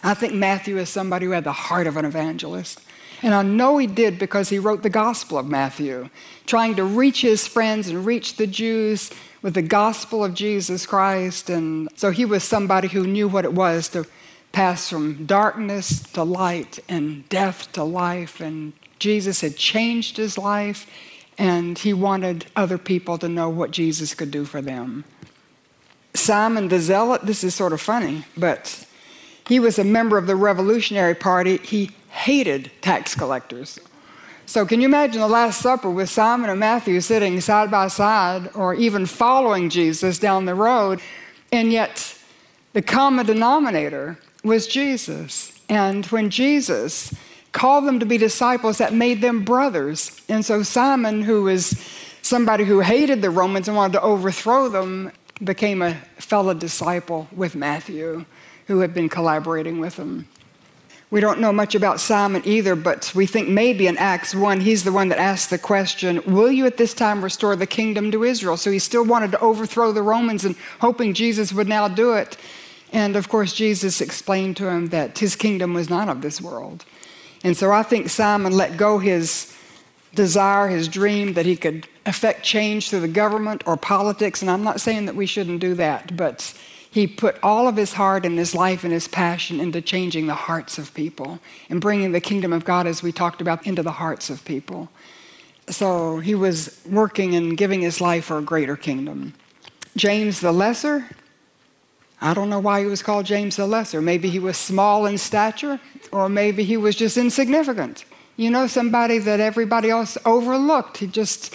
I 0.03 0.15
think 0.15 0.35
Matthew 0.35 0.79
is 0.79 0.89
somebody 0.89 1.27
who 1.27 1.33
had 1.33 1.45
the 1.45 1.53
heart 1.53 1.87
of 1.87 1.97
an 1.97 2.05
evangelist. 2.05 2.81
And 3.23 3.35
I 3.35 3.43
know 3.43 3.79
he 3.79 3.87
did 3.87 4.19
because 4.19 4.49
he 4.49 4.59
wrote 4.59 4.83
the 4.83 4.91
Gospel 4.91 5.39
of 5.39 5.47
Matthew, 5.47 6.09
trying 6.47 6.77
to 6.77 6.85
reach 6.85 7.21
his 7.21 7.49
friends 7.49 7.89
and 7.89 8.07
reach 8.07 8.37
the 8.37 8.47
Jews 8.47 9.11
with 9.43 9.55
the 9.55 9.63
gospel 9.63 10.25
of 10.25 10.35
Jesus 10.35 10.87
Christ. 10.87 11.51
And 11.51 11.89
so 11.97 12.11
he 12.11 12.25
was 12.25 12.45
somebody 12.45 12.89
who 12.89 13.07
knew 13.07 13.29
what 13.29 13.45
it 13.45 13.53
was 13.53 13.89
to 13.89 14.07
pass 14.53 14.89
from 14.89 15.27
darkness 15.27 16.01
to 16.13 16.23
light 16.23 16.79
and 16.89 17.29
death 17.29 17.71
to 17.73 17.85
life. 17.85 18.41
And 18.41 18.73
Jesus 18.99 19.41
had 19.41 19.57
changed 19.57 20.17
his 20.17 20.39
life, 20.39 20.87
and 21.37 21.79
he 21.79 21.93
wanted 21.93 22.47
other 22.57 22.79
people 22.79 23.19
to 23.19 23.29
know 23.29 23.49
what 23.49 23.71
Jesus 23.71 24.15
could 24.15 24.31
do 24.31 24.45
for 24.45 24.61
them. 24.61 25.05
Simon 26.15 26.69
the 26.69 26.81
Zealot, 26.81 27.23
this 27.23 27.45
is 27.45 27.55
sort 27.55 27.73
of 27.73 27.81
funny, 27.81 28.25
but 28.37 28.87
he 29.49 29.59
was 29.59 29.79
a 29.79 29.85
member 29.85 30.19
of 30.19 30.27
the 30.27 30.37
Revolutionary 30.37 31.15
Party. 31.15 31.57
He 31.57 31.91
hated 32.11 32.71
tax 32.83 33.15
collectors. 33.15 33.81
So, 34.45 34.65
can 34.65 34.81
you 34.81 34.87
imagine 34.87 35.21
the 35.21 35.29
Last 35.29 35.61
Supper 35.61 35.91
with 35.91 36.09
Simon 36.09 36.51
and 36.51 36.61
Matthew 36.61 37.01
sitting 37.01 37.41
side 37.41 37.71
by 37.71 37.89
side 37.89 38.51
or 38.55 38.75
even 38.75 39.07
following 39.07 39.71
Jesus 39.71 40.19
down 40.19 40.45
the 40.45 40.55
road? 40.55 41.01
And 41.51 41.73
yet, 41.73 42.15
the 42.75 42.83
common 42.83 43.27
denominator 43.27 44.19
was 44.45 44.67
Jesus. 44.67 45.59
And 45.69 46.07
when 46.07 46.31
Jesus 46.31 47.15
called 47.53 47.87
them 47.87 48.01
to 48.01 48.07
be 48.07 48.19
disciples, 48.19 48.79
that 48.79 48.93
made 48.93 49.21
them 49.21 49.45
brothers. 49.45 50.21
And 50.29 50.45
so, 50.45 50.63
Simon, 50.63 51.23
who 51.23 51.45
was 51.45 51.71
somebody 52.23 52.65
who 52.65 52.81
hated 52.81 53.23
the 53.23 53.31
Romans 53.31 53.69
and 53.69 53.77
wanted 53.77 53.95
to 53.95 54.03
overthrow 54.03 54.69
them, 54.69 55.13
became 55.43 55.83
a 55.83 55.95
fellow 56.17 56.55
disciple 56.55 57.29
with 57.35 57.55
Matthew, 57.55 58.25
who 58.69 58.81
had 58.81 58.95
been 58.95 59.09
collaborating 59.09 59.81
with 59.81 59.97
him. 59.97 60.29
We 61.11 61.21
don't 61.21 61.41
know 61.41 61.53
much 61.53 61.75
about 61.75 62.01
Simon 62.01 62.43
either, 62.45 62.77
but 62.77 63.13
we 63.15 63.27
think 63.27 63.49
maybe 63.49 63.87
in 63.87 63.97
Acts 63.97 64.35
1, 64.35 64.61
he's 64.61 64.85
the 64.85 64.93
one 64.93 65.09
that 65.09 65.19
asked 65.19 65.49
the 65.49 65.59
question, 65.59 66.23
Will 66.27 66.53
you 66.53 66.67
at 66.67 66.77
this 66.77 66.93
time 66.93 67.25
restore 67.25 67.57
the 67.57 67.67
kingdom 67.67 68.11
to 68.11 68.25
Israel? 68.25 68.59
So 68.59 68.71
he 68.71 68.79
still 68.79 69.07
wanted 69.07 69.33
to 69.33 69.41
overthrow 69.41 69.91
the 69.91 70.03
Romans 70.03 70.45
and 70.45 70.55
hoping 70.81 71.15
Jesus 71.15 71.51
would 71.53 71.67
now 71.67 71.89
do 71.89 72.13
it. 72.13 72.37
And 72.93 73.17
of 73.17 73.31
course, 73.31 73.55
Jesus 73.55 74.03
explained 74.03 74.59
to 74.59 74.69
him 74.69 74.89
that 74.89 75.19
his 75.19 75.35
kingdom 75.35 75.73
was 75.73 75.89
not 75.89 76.11
of 76.11 76.21
this 76.21 76.43
world. 76.43 76.85
And 77.43 77.57
so 77.57 77.73
I 77.73 77.83
think 77.83 78.11
Simon 78.11 78.53
let 78.53 78.77
go 78.77 78.99
his 78.99 79.55
desire, 80.15 80.69
his 80.69 80.89
dream 80.89 81.33
that 81.35 81.47
he 81.47 81.57
could 81.57 81.87
affect 82.05 82.43
change 82.43 82.91
through 82.91 83.01
the 83.01 83.09
government 83.09 83.63
or 83.67 83.79
politics. 83.79 84.43
And 84.43 84.51
I'm 84.51 84.65
not 84.65 84.81
saying 84.81 85.07
that 85.07 85.17
we 85.17 85.27
shouldn't 85.27 85.61
do 85.61 85.75
that, 85.75 86.17
but 86.17 86.53
he 86.91 87.07
put 87.07 87.37
all 87.43 87.69
of 87.69 87.77
his 87.77 87.93
heart 87.93 88.25
and 88.25 88.39
his 88.39 88.55
life 88.55 88.85
and 88.85 88.93
his 88.93 89.09
passion 89.09 89.61
into 89.61 89.81
changing 89.81 90.27
the 90.27 90.35
hearts 90.35 90.79
of 90.79 90.95
people 90.95 91.39
and 91.69 91.81
bringing 91.81 92.13
the 92.13 92.21
kingdom 92.21 92.53
of 92.53 92.65
God, 92.65 92.87
as 92.87 93.03
we 93.03 93.13
talked 93.13 93.41
about, 93.41 93.67
into 93.67 93.83
the 93.83 93.93
hearts 93.93 94.31
of 94.31 94.45
people. 94.45 94.89
So 95.69 96.19
he 96.19 96.35
was 96.35 96.81
working 96.87 97.35
and 97.35 97.57
giving 97.57 97.83
his 97.83 98.01
life 98.01 98.25
for 98.27 98.39
a 98.39 98.43
greater 98.43 98.77
kingdom. 98.77 99.35
James 99.97 100.41
the 100.41 100.53
Lesser, 100.53 101.05
I 102.21 102.35
don't 102.35 102.51
know 102.51 102.59
why 102.59 102.81
he 102.81 102.87
was 102.87 103.03
called 103.03 103.27
James 103.27 103.57
the 103.57 103.67
Lesser. 103.67 104.01
Maybe 104.01 104.29
he 104.29 104.39
was 104.39 104.57
small 104.57 105.07
in 105.07 105.19
stature, 105.19 105.79
or 106.11 106.29
maybe 106.29 106.65
he 106.65 106.77
was 106.77 106.97
just 106.97 107.17
insignificant. 107.17 108.05
You 108.37 108.51
know, 108.51 108.67
somebody 108.67 109.19
that 109.19 109.41
everybody 109.41 109.91
else 109.91 110.17
overlooked. 110.25 110.99
He 110.99 111.07
just 111.07 111.55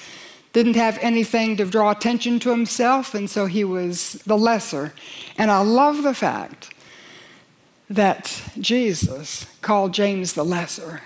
didn't 0.53 0.75
have 0.75 0.99
anything 1.01 1.57
to 1.57 1.65
draw 1.65 1.91
attention 1.91 2.39
to 2.39 2.51
himself, 2.51 3.15
and 3.15 3.29
so 3.29 3.47
he 3.47 3.63
was 3.63 4.13
the 4.25 4.37
lesser. 4.37 4.93
And 5.37 5.49
I 5.49 5.61
love 5.61 6.03
the 6.03 6.13
fact 6.13 6.73
that 7.89 8.41
Jesus 8.59 9.45
called 9.61 9.93
James 9.93 10.33
the 10.33 10.45
lesser 10.45 11.01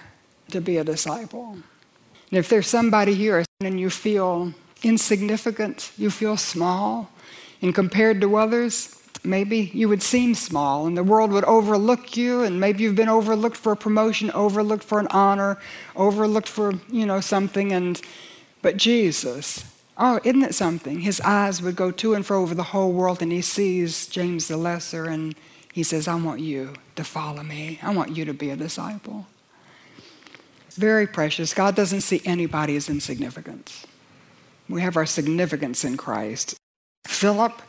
to 0.51 0.61
be 0.61 0.77
a 0.77 0.83
disciple. 0.83 1.57
And 2.29 2.37
if 2.37 2.49
there's 2.49 2.67
somebody 2.67 3.13
here 3.13 3.45
and 3.61 3.79
you 3.79 3.89
feel 3.89 4.53
insignificant, 4.83 5.91
you 5.97 6.11
feel 6.11 6.37
small, 6.37 7.09
and 7.61 7.73
compared 7.73 8.21
to 8.21 8.35
others, 8.35 8.93
maybe 9.23 9.71
you 9.73 9.89
would 9.89 10.03
seem 10.03 10.35
small 10.35 10.85
and 10.85 10.95
the 10.95 11.03
world 11.03 11.31
would 11.31 11.43
overlook 11.45 12.15
you 12.15 12.43
and 12.43 12.59
maybe 12.59 12.83
you've 12.83 12.95
been 12.95 13.09
overlooked 13.09 13.57
for 13.57 13.71
a 13.73 13.75
promotion 13.75 14.31
overlooked 14.31 14.83
for 14.83 14.99
an 14.99 15.07
honor 15.07 15.57
overlooked 15.95 16.47
for 16.47 16.73
you 16.89 17.05
know 17.05 17.19
something 17.19 17.73
and 17.73 18.01
but 18.61 18.77
Jesus, 18.77 19.65
oh, 19.97 20.19
isn't 20.23 20.43
it 20.43 20.55
something? 20.55 21.01
His 21.01 21.21
eyes 21.21 21.61
would 21.61 21.75
go 21.75 21.91
to 21.91 22.13
and 22.13 22.25
fro 22.25 22.41
over 22.41 22.55
the 22.55 22.63
whole 22.63 22.91
world, 22.91 23.21
and 23.21 23.31
he 23.31 23.41
sees 23.41 24.07
James 24.07 24.47
the 24.47 24.57
Lesser, 24.57 25.05
and 25.05 25.35
he 25.73 25.83
says, 25.83 26.07
I 26.07 26.15
want 26.15 26.39
you 26.39 26.73
to 26.95 27.03
follow 27.03 27.43
me. 27.43 27.79
I 27.81 27.93
want 27.93 28.17
you 28.17 28.25
to 28.25 28.33
be 28.33 28.49
a 28.49 28.55
disciple. 28.55 29.27
Very 30.71 31.07
precious. 31.07 31.53
God 31.53 31.75
doesn't 31.75 32.01
see 32.01 32.21
anybody 32.25 32.75
as 32.75 32.89
insignificant. 32.89 33.85
We 34.69 34.81
have 34.81 34.97
our 34.97 35.05
significance 35.05 35.83
in 35.83 35.97
Christ. 35.97 36.55
Philip, 37.05 37.61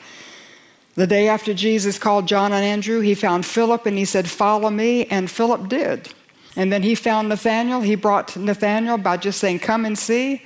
the 0.95 1.07
day 1.07 1.29
after 1.29 1.55
Jesus 1.55 1.99
called 1.99 2.27
John 2.27 2.53
and 2.53 2.65
Andrew, 2.65 3.01
he 3.01 3.15
found 3.15 3.47
Philip 3.47 3.87
and 3.87 3.97
he 3.97 4.05
said, 4.05 4.29
Follow 4.29 4.69
me, 4.69 5.07
and 5.07 5.31
Philip 5.31 5.69
did. 5.69 6.13
And 6.57 6.73
then 6.73 6.83
he 6.83 6.95
found 6.95 7.29
Nathanael. 7.29 7.83
He 7.83 7.95
brought 7.95 8.37
Nathanael 8.37 8.99
by 8.99 9.17
just 9.17 9.39
saying, 9.39 9.61
Come 9.61 9.85
and 9.85 9.97
see. 9.97 10.43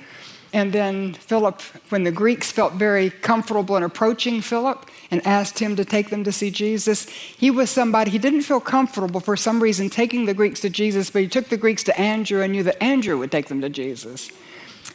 And 0.53 0.71
then 0.71 1.13
Philip, 1.13 1.61
when 1.89 2.03
the 2.03 2.11
Greeks 2.11 2.51
felt 2.51 2.73
very 2.73 3.09
comfortable 3.09 3.75
in 3.75 3.81
approaching 3.81 4.39
Philip 4.39 4.87
and 5.09 5.25
asked 5.25 5.57
him 5.57 5.75
to 5.75 5.83
take 5.83 6.11
them 6.11 6.23
to 6.23 6.31
see 6.31 6.51
Jesus, 6.51 7.09
he 7.09 7.49
was 7.49 7.71
somebody, 7.71 8.11
he 8.11 8.19
didn't 8.19 8.43
feel 8.43 8.59
comfortable 8.59 9.19
for 9.19 9.35
some 9.35 9.61
reason 9.61 9.89
taking 9.89 10.25
the 10.25 10.33
Greeks 10.33 10.59
to 10.59 10.69
Jesus, 10.69 11.09
but 11.09 11.23
he 11.23 11.27
took 11.27 11.49
the 11.49 11.57
Greeks 11.57 11.83
to 11.85 11.99
Andrew 11.99 12.43
and 12.43 12.51
knew 12.51 12.61
that 12.63 12.81
Andrew 12.83 13.17
would 13.17 13.31
take 13.31 13.47
them 13.47 13.61
to 13.61 13.69
Jesus. 13.69 14.29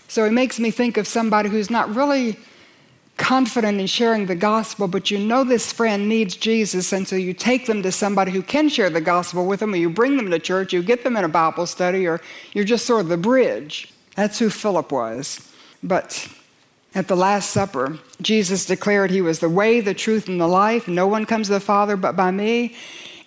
So 0.07 0.25
it 0.25 0.33
makes 0.33 0.61
me 0.61 0.71
think 0.71 0.97
of 0.97 1.09
somebody 1.09 1.49
who's 1.49 1.71
not 1.71 1.93
really 1.93 2.39
confident 3.17 3.81
in 3.81 3.89
sharing 3.89 4.27
the 4.27 4.37
gospel, 4.37 4.87
but 4.87 5.11
you 5.11 5.19
know 5.19 5.43
this 5.43 5.73
friend 5.73 6.09
needs 6.09 6.37
Jesus, 6.37 6.93
and 6.93 7.07
so 7.09 7.17
you 7.17 7.35
take 7.35 7.67
them 7.67 7.83
to 7.83 7.91
somebody 7.91 8.31
who 8.31 8.43
can 8.43 8.69
share 8.69 8.91
the 8.91 9.01
gospel 9.01 9.45
with 9.45 9.59
them, 9.59 9.75
or 9.75 9.77
you 9.77 9.91
bring 9.91 10.17
them 10.17 10.31
to 10.31 10.39
church, 10.39 10.73
you 10.73 10.85
get 10.85 11.03
them 11.03 11.17
in 11.17 11.25
a 11.25 11.29
Bible 11.29 11.67
study, 11.67 12.07
or 12.07 12.21
you're 12.53 12.65
just 12.65 12.87
sort 12.87 13.01
of 13.01 13.09
the 13.09 13.17
bridge. 13.17 13.93
That's 14.15 14.39
who 14.39 14.51
Philip 14.51 14.93
was. 14.93 15.48
But 15.83 16.29
at 16.95 17.09
the 17.09 17.17
Last 17.17 17.51
Supper, 17.51 17.99
Jesus 18.21 18.67
declared 18.67 19.11
he 19.11 19.21
was 19.21 19.41
the 19.41 19.49
way, 19.49 19.81
the 19.81 19.95
truth, 19.95 20.29
and 20.29 20.41
the 20.41 20.49
life. 20.49 20.89
No 20.89 21.07
one 21.07 21.27
comes 21.27 21.47
to 21.49 21.53
the 21.55 21.61
Father 21.61 21.97
but 21.97 22.17
by 22.17 22.31
me. 22.31 22.75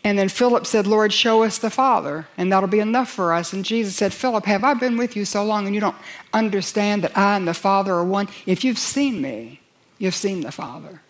And 0.04 0.18
then 0.18 0.30
Philip 0.30 0.66
said, 0.66 0.88
Lord, 0.88 1.14
show 1.14 1.44
us 1.44 1.60
the 1.60 1.70
Father, 1.70 2.28
and 2.36 2.52
that'll 2.52 2.68
be 2.68 2.80
enough 2.80 3.10
for 3.10 3.34
us. 3.34 3.54
And 3.54 3.64
Jesus 3.64 3.96
said, 3.96 4.14
Philip, 4.14 4.46
have 4.46 4.64
I 4.64 4.74
been 4.74 4.98
with 4.98 5.16
you 5.16 5.26
so 5.26 5.44
long 5.44 5.68
and 5.68 5.76
you 5.76 5.82
don't 5.82 5.96
understand 6.34 7.04
that 7.04 7.16
I 7.16 7.38
and 7.38 7.48
the 7.48 7.54
Father 7.54 7.94
are 7.94 8.04
one? 8.04 8.28
If 8.48 8.64
you've 8.64 8.80
seen 8.80 9.22
me, 9.22 9.62
you've 10.00 10.16
seen 10.16 10.42
the 10.42 10.52
Father. 10.52 11.02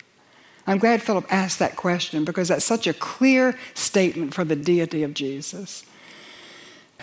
I'm 0.67 0.77
glad 0.77 1.01
Philip 1.01 1.25
asked 1.29 1.59
that 1.59 1.77
question 1.77 2.25
because 2.25 2.49
that's 2.49 2.65
such 2.65 2.85
a 2.85 2.93
clear 2.93 3.57
statement 3.73 4.33
for 4.33 4.43
the 4.43 4.57
deity 4.57 5.03
of 5.03 5.13
Jesus 5.13 5.85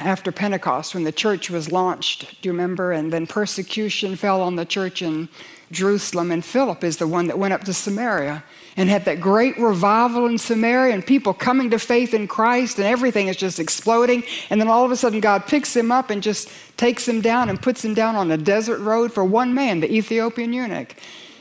after 0.01 0.33
Pentecost 0.33 0.95
when 0.95 1.05
the 1.05 1.13
church 1.13 1.51
was 1.51 1.73
launched. 1.73 2.41
Do 2.43 2.49
you 2.49 2.53
remember? 2.53 2.93
And 2.93 3.13
then 3.13 3.27
persecution 3.27 4.17
fell 4.17 4.41
on 4.43 4.57
the 4.57 4.65
church 4.65 5.03
in 5.03 5.29
Jerusalem. 5.71 6.31
And 6.31 6.45
Philip 6.45 6.83
is 6.85 6.97
the 6.97 7.07
one 7.07 7.27
that 7.27 7.39
went 7.39 7.55
up 7.55 7.65
to 7.65 7.75
Samaria 7.75 8.43
and 8.77 8.89
had 8.89 9.05
that 9.05 9.21
great 9.21 9.59
revival 9.59 10.27
in 10.27 10.39
Samaria 10.39 10.95
and 10.95 11.05
people 11.05 11.35
coming 11.35 11.71
to 11.71 11.79
faith 11.79 12.15
in 12.15 12.29
Christ 12.29 12.79
and 12.79 12.87
everything 12.87 13.29
is 13.29 13.37
just 13.37 13.59
exploding. 13.59 14.23
And 14.51 14.61
then 14.61 14.69
all 14.69 14.85
of 14.85 14.91
a 14.91 14.97
sudden, 14.97 15.21
God 15.21 15.47
picks 15.47 15.75
him 15.75 15.91
up 15.91 16.11
and 16.11 16.23
just 16.23 16.49
takes 16.77 17.07
him 17.07 17.21
down 17.21 17.49
and 17.49 17.61
puts 17.61 17.85
him 17.85 17.95
down 17.95 18.17
on 18.17 18.31
a 18.31 18.37
desert 18.37 18.79
road 18.79 19.13
for 19.13 19.25
one 19.25 19.53
man, 19.53 19.81
the 19.81 19.93
Ethiopian 19.93 20.53
eunuch. 20.53 20.95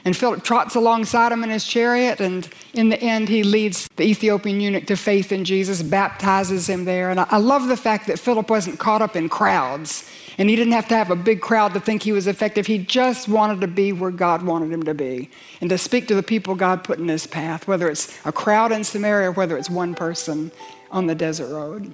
And 0.07 0.15
Philip 0.15 0.41
trots 0.41 0.73
alongside 0.75 1.33
him 1.33 1.43
in 1.43 1.49
his 1.49 1.67
chariot, 1.67 2.21
and 2.21 2.47
in 2.73 2.87
the 2.87 2.97
end, 3.01 3.27
he 3.27 3.43
leads 3.43 3.89
the 3.97 4.05
Ethiopian 4.05 4.61
eunuch 4.61 4.87
to 4.87 4.95
faith 4.95 5.33
in 5.33 5.43
Jesus, 5.43 5.83
baptizes 5.83 6.69
him 6.69 6.85
there. 6.85 7.09
And 7.09 7.19
I 7.19 7.35
love 7.35 7.67
the 7.67 7.75
fact 7.75 8.07
that 8.07 8.17
Philip 8.17 8.49
wasn't 8.49 8.79
caught 8.79 9.01
up 9.01 9.17
in 9.17 9.27
crowds, 9.27 10.09
and 10.37 10.49
he 10.49 10.55
didn't 10.55 10.71
have 10.71 10.87
to 10.87 10.95
have 10.95 11.11
a 11.11 11.15
big 11.17 11.41
crowd 11.41 11.73
to 11.73 11.81
think 11.81 12.03
he 12.03 12.13
was 12.13 12.25
effective. 12.25 12.65
He 12.65 12.77
just 12.77 13.27
wanted 13.27 13.59
to 13.59 13.67
be 13.67 13.91
where 13.91 14.11
God 14.11 14.43
wanted 14.43 14.71
him 14.71 14.83
to 14.83 14.93
be, 14.93 15.29
and 15.59 15.69
to 15.71 15.77
speak 15.77 16.07
to 16.07 16.15
the 16.15 16.23
people 16.23 16.55
God 16.55 16.85
put 16.85 16.99
in 16.99 17.09
his 17.09 17.27
path, 17.27 17.67
whether 17.67 17.89
it's 17.89 18.17
a 18.25 18.31
crowd 18.31 18.71
in 18.71 18.85
Samaria, 18.85 19.33
whether 19.33 19.57
it's 19.57 19.69
one 19.69 19.93
person 19.93 20.53
on 20.89 21.07
the 21.07 21.15
desert 21.15 21.53
road. 21.53 21.93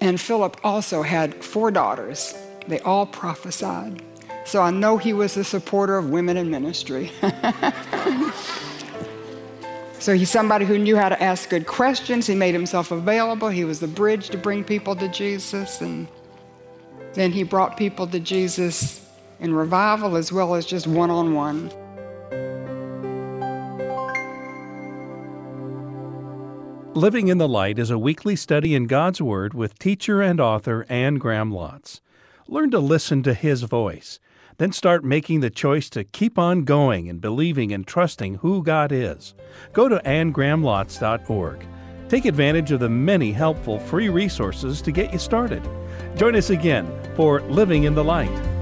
And 0.00 0.18
Philip 0.18 0.58
also 0.64 1.02
had 1.02 1.44
four 1.44 1.70
daughters. 1.70 2.34
They 2.68 2.80
all 2.80 3.04
prophesied. 3.04 4.02
So 4.44 4.60
I 4.60 4.70
know 4.70 4.98
he 4.98 5.12
was 5.12 5.36
a 5.36 5.44
supporter 5.44 5.96
of 5.96 6.10
women 6.10 6.36
in 6.36 6.50
ministry. 6.50 7.12
so 9.98 10.14
he's 10.14 10.30
somebody 10.30 10.64
who 10.64 10.78
knew 10.78 10.96
how 10.96 11.08
to 11.08 11.22
ask 11.22 11.48
good 11.48 11.66
questions. 11.66 12.26
He 12.26 12.34
made 12.34 12.52
himself 12.52 12.90
available. 12.90 13.48
He 13.48 13.64
was 13.64 13.80
the 13.80 13.86
bridge 13.86 14.30
to 14.30 14.38
bring 14.38 14.64
people 14.64 14.96
to 14.96 15.08
Jesus. 15.08 15.80
And 15.80 16.08
then 17.14 17.30
he 17.30 17.44
brought 17.44 17.76
people 17.76 18.06
to 18.08 18.18
Jesus 18.18 19.08
in 19.38 19.54
revival 19.54 20.16
as 20.16 20.32
well 20.32 20.54
as 20.54 20.66
just 20.66 20.86
one 20.86 21.10
on 21.10 21.34
one. 21.34 21.70
Living 26.94 27.28
in 27.28 27.38
the 27.38 27.48
Light 27.48 27.78
is 27.78 27.90
a 27.90 27.98
weekly 27.98 28.36
study 28.36 28.74
in 28.74 28.86
God's 28.86 29.22
Word 29.22 29.54
with 29.54 29.78
teacher 29.78 30.20
and 30.20 30.38
author 30.38 30.84
Anne 30.90 31.14
Graham 31.14 31.50
Lotz. 31.50 32.00
Learn 32.46 32.70
to 32.70 32.80
listen 32.80 33.22
to 33.22 33.32
His 33.32 33.62
voice 33.62 34.20
Then 34.58 34.72
start 34.72 35.04
making 35.04 35.40
the 35.40 35.50
choice 35.50 35.88
to 35.90 36.04
keep 36.04 36.38
on 36.38 36.64
going 36.64 37.08
and 37.08 37.20
believing 37.20 37.72
and 37.72 37.86
trusting 37.86 38.36
who 38.36 38.62
God 38.62 38.92
is. 38.92 39.34
Go 39.72 39.88
to 39.88 40.00
annegrahamlotz.org. 40.04 41.66
Take 42.08 42.24
advantage 42.26 42.72
of 42.72 42.80
the 42.80 42.88
many 42.88 43.32
helpful 43.32 43.78
free 43.78 44.08
resources 44.08 44.82
to 44.82 44.92
get 44.92 45.12
you 45.12 45.18
started. 45.18 45.66
Join 46.16 46.36
us 46.36 46.50
again 46.50 46.86
for 47.16 47.40
Living 47.42 47.84
in 47.84 47.94
the 47.94 48.04
Light. 48.04 48.61